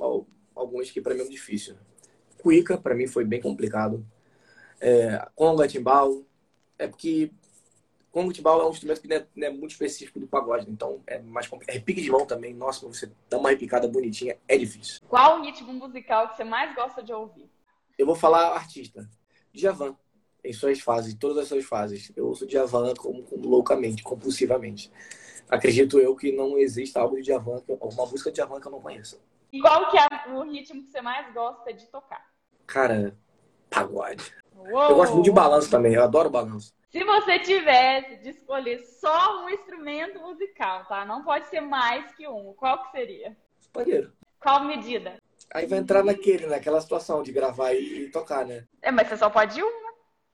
alguns 0.53 0.91
que 0.91 0.99
para 0.99 1.13
mim 1.13 1.21
é 1.21 1.29
difícil. 1.29 1.77
Cuica, 2.41 2.77
para 2.77 2.95
mim, 2.95 3.07
foi 3.07 3.23
bem 3.23 3.39
complicado. 3.39 4.05
É, 4.81 5.25
conga, 5.35 5.67
timbal. 5.67 6.23
É 6.77 6.87
porque 6.87 7.31
conga 8.11 8.33
timbal 8.33 8.61
é 8.61 8.65
um 8.65 8.71
instrumento 8.71 9.01
que 9.01 9.07
não 9.07 9.15
é, 9.15 9.27
não 9.35 9.47
é, 9.47 9.49
muito 9.49 9.71
específico 9.71 10.19
do 10.19 10.27
pagode, 10.27 10.69
então 10.69 11.01
é 11.05 11.19
mais 11.19 11.47
complicado. 11.47 11.75
Repique 11.75 12.01
de 12.01 12.11
mão 12.11 12.25
também, 12.25 12.53
nossa, 12.53 12.81
pra 12.81 12.89
você 12.89 13.11
dar 13.29 13.37
uma 13.37 13.49
repicada 13.49 13.87
bonitinha, 13.87 14.37
é 14.47 14.57
difícil. 14.57 14.99
Qual 15.07 15.39
o 15.39 15.43
ritmo 15.43 15.73
musical 15.73 16.29
que 16.29 16.35
você 16.35 16.43
mais 16.43 16.73
gosta 16.75 17.03
de 17.03 17.13
ouvir? 17.13 17.49
Eu 17.97 18.05
vou 18.05 18.15
falar 18.15 18.53
artista. 18.53 19.09
Djavan, 19.53 19.95
em 20.43 20.53
suas 20.53 20.79
fases, 20.79 21.13
todas 21.13 21.37
as 21.37 21.47
suas 21.47 21.65
fases. 21.65 22.11
Eu 22.15 22.27
ouço 22.27 22.47
Djavan 22.47 22.93
como, 22.95 23.23
como 23.23 23.47
loucamente, 23.47 24.03
compulsivamente. 24.03 24.91
Acredito 25.49 25.99
eu 25.99 26.15
que 26.15 26.31
não 26.31 26.57
exista 26.57 26.99
algo 26.99 27.15
de 27.15 27.23
Djavan, 27.23 27.61
uma 27.67 28.05
música 28.05 28.31
de 28.31 28.35
Djavan 28.35 28.61
que 28.61 28.67
eu 28.67 28.71
não 28.71 28.81
conheço. 28.81 29.19
E 29.51 29.59
qual 29.59 29.89
que 29.89 29.97
é 29.97 30.07
o 30.31 30.43
ritmo 30.43 30.83
que 30.83 30.91
você 30.91 31.01
mais 31.01 31.33
gosta 31.33 31.73
de 31.73 31.85
tocar? 31.87 32.23
Cara, 32.67 33.17
pagode. 33.69 34.31
Uou. 34.55 34.89
Eu 34.89 34.95
gosto 34.95 35.13
muito 35.13 35.25
de 35.25 35.31
balanço 35.31 35.69
também, 35.71 35.93
eu 35.93 36.03
adoro 36.03 36.29
balanço. 36.29 36.71
Se 36.89 37.03
você 37.03 37.37
tivesse 37.39 38.17
de 38.17 38.29
escolher 38.29 38.83
só 38.83 39.43
um 39.43 39.49
instrumento 39.49 40.19
musical, 40.19 40.85
tá? 40.87 41.05
Não 41.05 41.23
pode 41.23 41.47
ser 41.47 41.61
mais 41.61 42.11
que 42.15 42.27
um. 42.27 42.53
Qual 42.53 42.83
que 42.83 42.91
seria? 42.91 43.37
Pandeiro. 43.71 44.11
Qual 44.39 44.63
medida? 44.63 45.17
Aí 45.53 45.67
vai 45.67 45.79
entrar 45.79 46.03
naquele, 46.03 46.47
naquela 46.47 46.81
situação 46.81 47.21
de 47.21 47.31
gravar 47.31 47.73
e, 47.73 48.05
e 48.05 48.11
tocar, 48.11 48.45
né? 48.45 48.65
É, 48.81 48.91
mas 48.91 49.07
você 49.07 49.17
só 49.17 49.29
pode 49.29 49.61
um, 49.61 49.83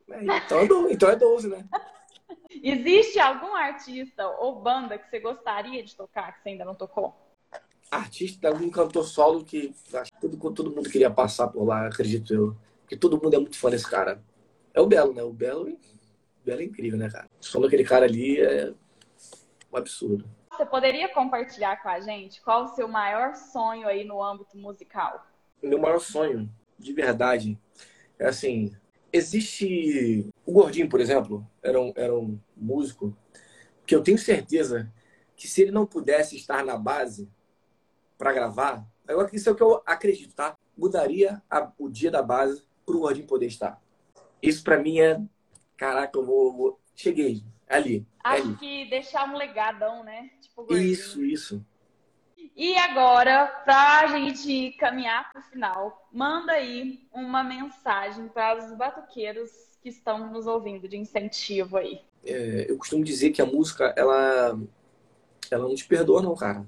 né? 0.08 0.18
É, 0.18 0.38
então, 0.38 0.60
é 0.60 0.68
12, 0.68 0.94
então 0.94 1.10
é 1.10 1.16
12, 1.16 1.48
né? 1.50 1.66
Existe 2.64 3.20
algum 3.20 3.54
artista 3.54 4.26
ou 4.40 4.62
banda 4.62 4.98
que 4.98 5.10
você 5.10 5.20
gostaria 5.20 5.84
de 5.84 5.96
tocar, 5.96 6.34
que 6.34 6.42
você 6.42 6.50
ainda 6.50 6.64
não 6.64 6.76
tocou? 6.76 7.14
Artista, 7.92 8.48
algum 8.48 8.70
cantor 8.70 9.06
solo 9.06 9.44
que 9.44 9.74
acho 9.94 10.12
que 10.12 10.20
todo, 10.22 10.54
todo 10.54 10.72
mundo 10.72 10.90
queria 10.90 11.12
passar 11.12 11.48
por 11.50 11.66
lá, 11.66 11.88
acredito 11.88 12.34
eu. 12.34 12.56
Porque 12.82 12.96
todo 12.96 13.22
mundo 13.22 13.36
é 13.36 13.40
muito 13.40 13.58
fã 13.58 13.70
desse 13.70 13.90
cara. 13.90 14.24
É 14.74 14.80
o 14.80 14.88
Belo, 14.88 15.14
né? 15.14 15.24
O 15.24 15.34
Belo, 15.34 15.68
o 15.68 15.95
Belo 16.46 16.62
é 16.62 16.64
incrível, 16.64 17.00
né, 17.00 17.10
cara? 17.10 17.28
O 17.42 17.44
som 17.44 17.60
daquele 17.60 17.84
cara 17.84 18.06
ali 18.06 18.40
é 18.40 18.72
um 19.72 19.78
absurdo. 19.78 20.30
Você 20.52 20.66
poderia 20.66 21.10
compartilhar 21.10 21.82
com 21.82 21.90
a 21.90 22.00
gente 22.00 22.42
qual 22.42 22.66
o 22.66 22.68
seu 22.68 22.88
maior 22.88 23.36
sonho 23.36 23.88
aí 23.88 24.04
no 24.04 24.24
âmbito 24.24 24.58
musical? 24.58 25.26
Meu 25.62 25.80
maior 25.80 26.00
sonho, 26.00 26.50
de 26.78 26.94
verdade, 26.94 27.60
é 28.20 28.28
assim. 28.28 28.72
Existe. 29.12 30.30
O 30.46 30.52
Gordinho, 30.52 30.88
por 30.88 31.02
exemplo, 31.02 31.46
era 31.64 31.80
um, 31.82 31.94
era 31.96 32.14
um 32.14 32.40
músico 32.56 33.18
que 33.86 33.96
eu 33.96 34.04
tenho 34.04 34.18
certeza 34.18 34.92
que 35.36 35.48
se 35.48 35.64
ele 35.64 35.72
não 35.72 35.86
pudesse 35.86 36.36
estar 36.36 36.64
na 36.64 36.78
base 36.78 37.30
para 38.18 38.32
gravar, 38.32 38.86
agora 39.08 39.30
isso 39.34 39.50
é 39.50 39.52
o 39.52 39.56
que 39.56 39.64
eu 39.64 39.82
acredito, 39.86 40.34
tá? 40.34 40.58
Mudaria 40.78 41.42
a, 41.50 41.72
o 41.78 41.90
dia 41.90 42.12
da 42.12 42.22
base 42.22 42.64
para 42.86 42.96
o 42.96 43.00
Gordinho 43.00 43.28
poder 43.28 43.48
estar. 43.48 43.82
Isso 44.42 44.64
para 44.64 44.78
mim 44.78 45.00
é. 45.00 45.20
Caraca, 45.78 46.18
eu 46.18 46.26
vou. 46.26 46.54
vou... 46.54 46.80
Cheguei 46.96 47.44
ali. 47.68 48.06
Acho 48.24 48.44
ali. 48.44 48.56
que 48.56 48.90
deixar 48.90 49.28
um 49.30 49.36
legadão, 49.36 50.04
né? 50.04 50.30
Tipo 50.42 50.74
isso, 50.74 51.24
isso. 51.24 51.66
E 52.56 52.78
agora, 52.78 53.48
para 53.66 54.00
a 54.02 54.08
gente 54.08 54.72
caminhar 54.80 55.30
para 55.32 55.42
o 55.42 55.44
final, 55.44 56.08
manda 56.12 56.54
aí 56.54 57.06
uma 57.14 57.44
mensagem 57.44 58.30
para 58.30 58.64
os 58.64 58.72
batuqueiros 58.78 59.52
que 59.82 59.90
estão 59.90 60.32
nos 60.32 60.48
ouvindo 60.48 60.88
de 60.88 60.96
incentivo 60.96 61.76
aí. 61.76 62.02
É, 62.26 62.66
eu 62.70 62.78
costumo 62.78 63.04
dizer 63.04 63.32
que 63.32 63.42
a 63.42 63.46
música, 63.46 63.94
ela, 63.98 64.58
ela 65.52 65.68
não 65.68 65.76
te 65.76 65.86
perdoa 65.86 66.22
não, 66.22 66.34
cara. 66.34 66.66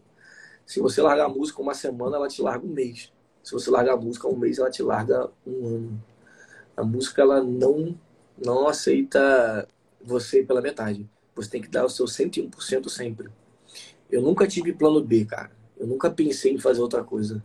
Se 0.65 0.81
você 0.81 1.01
largar 1.01 1.27
a 1.27 1.29
música 1.29 1.61
uma 1.61 1.73
semana, 1.73 2.17
ela 2.17 2.27
te 2.27 2.41
larga 2.41 2.65
um 2.65 2.69
mês. 2.69 3.11
Se 3.41 3.53
você 3.53 3.71
largar 3.71 3.93
a 3.93 3.97
música 3.97 4.27
um 4.27 4.35
mês, 4.35 4.59
ela 4.59 4.69
te 4.69 4.83
larga 4.83 5.31
um 5.45 5.67
ano. 5.67 6.03
A 6.75 6.83
música, 6.83 7.21
ela 7.21 7.41
não, 7.41 7.97
não 8.43 8.67
aceita 8.67 9.67
você 10.01 10.43
pela 10.43 10.61
metade. 10.61 11.09
Você 11.35 11.49
tem 11.49 11.61
que 11.61 11.69
dar 11.69 11.85
o 11.85 11.89
seu 11.89 12.05
101% 12.05 12.89
sempre. 12.89 13.29
Eu 14.09 14.21
nunca 14.21 14.47
tive 14.47 14.73
plano 14.73 15.03
B, 15.03 15.25
cara. 15.25 15.51
Eu 15.77 15.85
nunca 15.85 16.09
pensei 16.09 16.53
em 16.53 16.59
fazer 16.59 16.81
outra 16.81 17.03
coisa. 17.03 17.43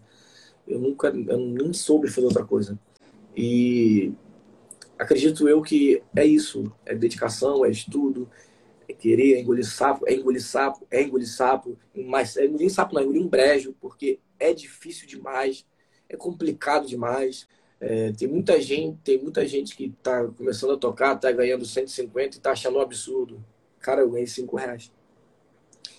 Eu 0.67 0.79
nunca, 0.79 1.09
eu 1.09 1.39
nem 1.39 1.73
soube 1.73 2.09
fazer 2.09 2.27
outra 2.27 2.45
coisa. 2.45 2.79
E 3.37 4.13
acredito 4.99 5.49
eu 5.49 5.61
que 5.63 6.03
é 6.15 6.25
isso, 6.25 6.73
é 6.87 6.95
dedicação, 6.95 7.65
é 7.65 7.71
estudo, 7.71 8.29
é 8.89 8.93
querer, 8.93 9.35
é 9.35 9.41
engolir 9.41 9.67
sapo, 9.67 10.07
é 10.07 10.15
engolir 10.15 10.43
sapo, 10.43 10.87
é 10.91 11.03
engolir 11.03 11.29
sapo, 11.29 11.77
mas 11.95 12.37
é 12.37 12.47
engolir 12.47 12.71
sapo 12.71 12.95
não, 12.95 13.01
é 13.01 13.05
engolir 13.05 13.23
um 13.23 13.29
brejo, 13.29 13.75
porque 13.81 14.21
é 14.39 14.53
difícil 14.53 15.07
demais, 15.07 15.67
é 16.09 16.17
complicado 16.17 16.87
demais. 16.87 17.49
É, 17.85 18.13
tem 18.13 18.29
muita 18.29 18.61
gente, 18.61 18.97
tem 19.03 19.19
muita 19.19 19.45
gente 19.45 19.75
que 19.75 19.87
está 19.87 20.25
começando 20.29 20.75
a 20.75 20.77
tocar, 20.77 21.17
está 21.17 21.33
ganhando 21.33 21.67
150 21.67 22.37
e 22.37 22.39
está 22.39 22.53
achando 22.53 22.79
um 22.79 22.81
absurdo. 22.81 23.45
Cara, 23.81 24.03
eu 24.03 24.11
ganhei 24.11 24.29
5 24.29 24.57
reais. 24.57 24.93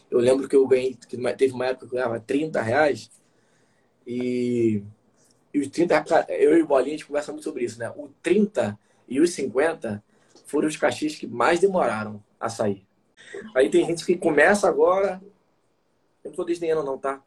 Eu 0.09 0.19
lembro 0.19 0.47
que 0.47 0.55
eu 0.55 0.65
ganhei, 0.65 0.95
que 0.95 1.17
teve 1.33 1.53
uma 1.53 1.65
época 1.65 1.85
que 1.85 1.93
eu 1.93 1.97
ganhava 1.97 2.21
30 2.21 2.61
reais 2.61 3.11
e, 4.07 4.81
e 5.53 5.59
os 5.59 5.67
30, 5.67 6.05
eu 6.29 6.57
e 6.57 6.61
o 6.61 6.65
Bolinha, 6.65 6.95
a 6.95 6.97
gente 6.97 7.05
conversa 7.05 7.33
muito 7.33 7.43
sobre 7.43 7.65
isso, 7.65 7.77
né? 7.77 7.89
O 7.97 8.07
30 8.21 8.79
e 9.05 9.19
os 9.19 9.31
50 9.31 10.01
foram 10.45 10.69
os 10.69 10.77
cachês 10.77 11.15
que 11.15 11.27
mais 11.27 11.59
demoraram 11.59 12.23
a 12.39 12.47
sair. 12.47 12.87
Aí 13.53 13.69
tem 13.69 13.85
gente 13.85 14.05
que 14.05 14.15
começa 14.15 14.69
agora, 14.69 15.21
eu 16.23 16.29
não 16.29 16.35
tô 16.37 16.45
desdenhando 16.45 16.83
não, 16.83 16.97
tá? 16.97 17.21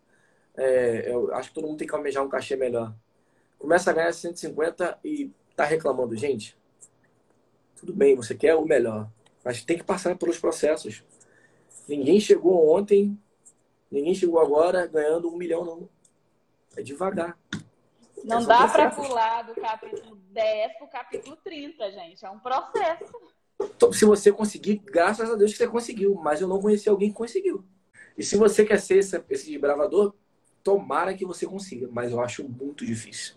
É, 0.57 1.13
eu 1.13 1.35
acho 1.35 1.51
que 1.51 1.55
todo 1.55 1.67
mundo 1.67 1.77
tem 1.77 1.87
que 1.87 1.95
almejar 1.95 2.25
um 2.25 2.29
cachê 2.29 2.57
melhor. 2.57 2.95
Começa 3.67 3.91
a 3.91 3.93
ganhar 3.93 4.13
150 4.13 5.01
e 5.05 5.33
tá 5.57 5.65
reclamando, 5.65 6.15
gente. 6.15 6.57
Tudo 7.75 7.93
bem, 7.93 8.15
você 8.15 8.33
quer 8.33 8.55
o 8.55 8.65
melhor, 8.65 9.11
mas 9.45 9.65
tem 9.65 9.77
que 9.77 9.83
passar 9.83 10.17
pelos 10.17 10.39
processos. 10.39 11.03
Ninguém 11.89 12.21
chegou 12.21 12.73
ontem, 12.73 13.21
ninguém 13.91 14.15
chegou 14.15 14.39
agora 14.39 14.87
ganhando 14.87 15.29
um 15.29 15.37
milhão, 15.37 15.65
não. 15.65 15.89
É 16.77 16.81
devagar. 16.81 17.37
Não 18.23 18.43
é 18.43 18.47
dá 18.47 18.69
para 18.69 18.91
pular 18.93 19.43
do 19.43 19.57
capítulo 19.57 20.15
10 20.15 20.77
para 20.79 20.87
o 20.87 20.89
capítulo 20.89 21.37
30, 21.43 21.91
gente. 21.91 22.25
É 22.25 22.31
um 22.31 22.39
processo. 22.39 23.21
Então, 23.61 23.93
se 23.93 24.05
você 24.05 24.31
conseguir, 24.31 24.77
graças 24.77 25.29
a 25.29 25.35
Deus 25.35 25.51
que 25.51 25.59
você 25.59 25.67
conseguiu, 25.67 26.15
mas 26.15 26.41
eu 26.41 26.47
não 26.47 26.61
conheci 26.61 26.89
alguém 26.89 27.09
que 27.09 27.17
conseguiu. 27.17 27.65
E 28.17 28.23
se 28.23 28.37
você 28.37 28.65
quer 28.65 28.79
ser 28.79 28.99
esse, 28.99 29.21
esse 29.29 29.51
desbravador, 29.51 30.15
tomara 30.63 31.13
que 31.15 31.27
você 31.27 31.49
consiga, 31.49 31.89
mas 31.91 32.13
eu 32.13 32.21
acho 32.21 32.49
muito 32.49 32.87
difícil. 32.87 33.35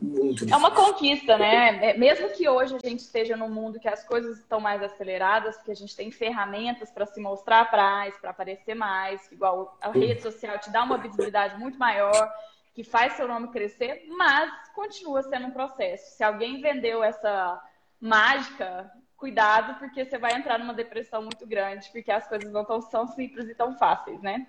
Muito 0.00 0.46
difícil. 0.46 0.54
É 0.54 0.56
uma 0.56 0.70
conquista, 0.70 1.36
né? 1.36 1.90
É, 1.90 1.98
mesmo 1.98 2.30
que 2.30 2.48
hoje 2.48 2.74
a 2.74 2.88
gente 2.88 3.00
esteja 3.00 3.36
num 3.36 3.50
mundo 3.50 3.78
que 3.78 3.88
as 3.88 4.02
coisas 4.02 4.38
estão 4.38 4.58
mais 4.58 4.82
aceleradas, 4.82 5.56
porque 5.56 5.72
a 5.72 5.76
gente 5.76 5.94
tem 5.94 6.10
ferramentas 6.10 6.90
para 6.90 7.04
se 7.04 7.20
mostrar 7.20 7.70
mais, 7.70 8.16
para 8.16 8.30
aparecer 8.30 8.74
mais, 8.74 9.30
igual 9.30 9.76
a 9.80 9.90
rede 9.90 10.22
social 10.22 10.58
te 10.58 10.70
dá 10.70 10.82
uma 10.82 10.96
visibilidade 10.96 11.58
muito 11.58 11.78
maior, 11.78 12.32
que 12.74 12.82
faz 12.82 13.12
seu 13.12 13.28
nome 13.28 13.48
crescer, 13.48 14.06
mas 14.08 14.50
continua 14.74 15.22
sendo 15.22 15.48
um 15.48 15.50
processo. 15.50 16.16
Se 16.16 16.24
alguém 16.24 16.62
vendeu 16.62 17.04
essa 17.04 17.60
mágica, 18.00 18.90
cuidado, 19.18 19.78
porque 19.78 20.04
você 20.04 20.16
vai 20.16 20.32
entrar 20.32 20.58
numa 20.58 20.72
depressão 20.72 21.20
muito 21.20 21.46
grande, 21.46 21.90
porque 21.92 22.10
as 22.10 22.26
coisas 22.26 22.50
não 22.50 22.64
tão, 22.64 22.80
são 22.80 23.06
simples 23.06 23.48
e 23.50 23.54
tão 23.54 23.76
fáceis, 23.76 24.22
né? 24.22 24.46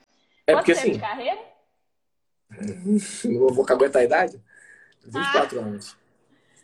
É 0.48 0.56
porque, 0.56 0.72
assim, 0.72 0.94
de 0.94 1.00
carreira? 1.00 1.40
Não 3.24 3.48
vou 3.48 3.66
aguentar 3.70 4.02
a 4.02 4.06
idade? 4.06 4.42
24 5.06 5.60
ah. 5.60 5.64
anos. 5.64 5.98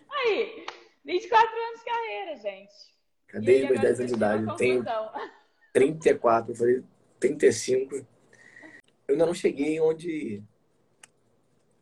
Aí, 0.09 0.65
24 1.05 1.55
anos 1.55 1.79
de 1.79 1.85
carreira, 1.85 2.35
gente. 2.37 2.97
Cadê 3.27 3.65
meus 3.65 3.81
10 3.81 3.99
anos 3.99 4.11
de 4.11 4.17
idade? 4.17 4.57
Tenho 4.57 4.85
34, 5.73 6.51
eu 6.51 6.55
falei 6.55 6.83
35. 7.19 7.95
Eu 7.95 8.05
ainda 9.09 9.25
não 9.25 9.33
cheguei 9.33 9.79
onde 9.79 10.43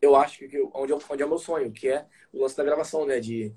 eu 0.02 0.16
acho 0.16 0.40
que 0.40 0.70
onde, 0.74 0.94
onde 0.94 1.24
é 1.24 1.26
o 1.26 1.30
meu 1.30 1.38
sonho, 1.38 1.72
que 1.72 1.88
é 1.88 2.06
o 2.32 2.42
lance 2.42 2.56
da 2.56 2.64
gravação, 2.64 3.06
né? 3.06 3.20
De, 3.20 3.52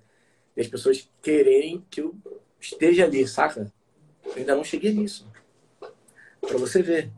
de 0.55 0.61
as 0.61 0.69
pessoas 0.69 1.11
quererem 1.23 1.85
que 1.91 2.01
eu 2.01 2.17
esteja 2.61 3.05
ali, 3.05 3.27
saca? 3.27 3.73
Eu 4.25 4.35
ainda 4.35 4.55
não 4.55 4.65
cheguei 4.65 4.93
nisso. 4.93 5.31
Pra 6.41 6.57
você 6.57 6.83
ver. 6.83 7.11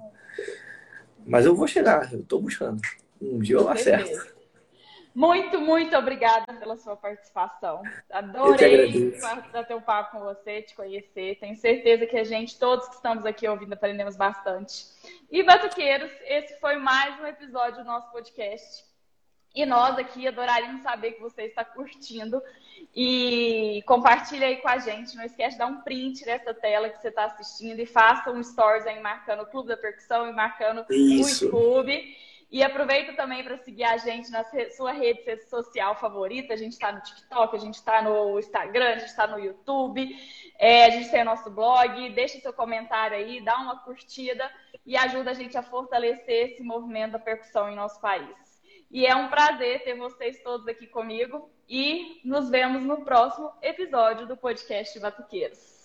Mas 1.26 1.46
eu 1.46 1.54
vou 1.54 1.66
chegar, 1.66 2.12
eu 2.12 2.22
tô 2.24 2.40
buscando. 2.40 2.80
Um 3.20 3.38
dia 3.38 3.56
eu 3.56 3.68
acerto. 3.68 4.39
Muito, 5.14 5.60
muito 5.60 5.96
obrigada 5.96 6.52
pela 6.54 6.76
sua 6.76 6.96
participação. 6.96 7.82
Adorei 8.10 9.12
bater 9.52 9.76
um 9.76 9.80
papo 9.80 10.12
com 10.12 10.24
você, 10.24 10.62
te 10.62 10.74
conhecer. 10.74 11.36
Tenho 11.40 11.56
certeza 11.56 12.06
que 12.06 12.16
a 12.16 12.24
gente, 12.24 12.58
todos 12.58 12.88
que 12.88 12.94
estamos 12.94 13.26
aqui 13.26 13.48
ouvindo, 13.48 13.72
aprendemos 13.72 14.16
bastante. 14.16 14.86
E 15.30 15.42
Batuqueiros, 15.42 16.10
esse 16.24 16.58
foi 16.60 16.76
mais 16.76 17.20
um 17.20 17.26
episódio 17.26 17.78
do 17.78 17.84
nosso 17.84 18.10
podcast. 18.12 18.84
E 19.52 19.66
nós 19.66 19.98
aqui 19.98 20.28
adoraríamos 20.28 20.82
saber 20.82 21.12
que 21.12 21.20
você 21.20 21.42
está 21.42 21.64
curtindo. 21.64 22.40
E 22.94 23.82
compartilha 23.86 24.46
aí 24.46 24.56
com 24.56 24.68
a 24.68 24.78
gente. 24.78 25.16
Não 25.16 25.24
esquece 25.24 25.52
de 25.52 25.58
dar 25.58 25.66
um 25.66 25.80
print 25.80 26.24
dessa 26.24 26.54
tela 26.54 26.88
que 26.88 27.00
você 27.00 27.08
está 27.08 27.24
assistindo 27.24 27.80
e 27.80 27.86
faça 27.86 28.30
um 28.30 28.42
stories 28.42 28.86
aí 28.86 29.00
marcando 29.00 29.42
o 29.42 29.46
Clube 29.46 29.68
da 29.68 29.76
Percussão 29.76 30.28
e 30.28 30.32
marcando 30.32 30.84
Isso. 30.88 31.46
o 31.46 31.58
YouTube. 31.58 32.16
E 32.50 32.64
aproveita 32.64 33.12
também 33.12 33.44
para 33.44 33.56
seguir 33.58 33.84
a 33.84 33.96
gente 33.96 34.28
na 34.30 34.44
sua 34.70 34.90
rede 34.90 35.40
social 35.48 35.94
favorita. 35.94 36.52
A 36.52 36.56
gente 36.56 36.72
está 36.72 36.90
no 36.90 37.00
TikTok, 37.00 37.54
a 37.54 37.58
gente 37.60 37.74
está 37.74 38.02
no 38.02 38.38
Instagram, 38.40 38.88
a 38.88 38.98
gente 38.98 39.08
está 39.08 39.26
no 39.28 39.38
YouTube, 39.38 40.08
é, 40.58 40.86
a 40.86 40.90
gente 40.90 41.10
tem 41.10 41.22
o 41.22 41.26
nosso 41.26 41.48
blog. 41.48 42.10
Deixa 42.10 42.40
seu 42.40 42.52
comentário 42.52 43.16
aí, 43.16 43.40
dá 43.40 43.56
uma 43.56 43.78
curtida 43.84 44.50
e 44.84 44.96
ajuda 44.96 45.30
a 45.30 45.34
gente 45.34 45.56
a 45.56 45.62
fortalecer 45.62 46.50
esse 46.50 46.62
movimento 46.62 47.12
da 47.12 47.18
percussão 47.20 47.70
em 47.70 47.76
nosso 47.76 48.00
país. 48.00 48.36
E 48.90 49.06
é 49.06 49.14
um 49.14 49.28
prazer 49.28 49.84
ter 49.84 49.94
vocês 49.94 50.42
todos 50.42 50.66
aqui 50.66 50.88
comigo 50.88 51.48
e 51.68 52.20
nos 52.24 52.50
vemos 52.50 52.82
no 52.82 53.04
próximo 53.04 53.52
episódio 53.62 54.26
do 54.26 54.36
podcast 54.36 54.98
Batuqueiros. 54.98 55.79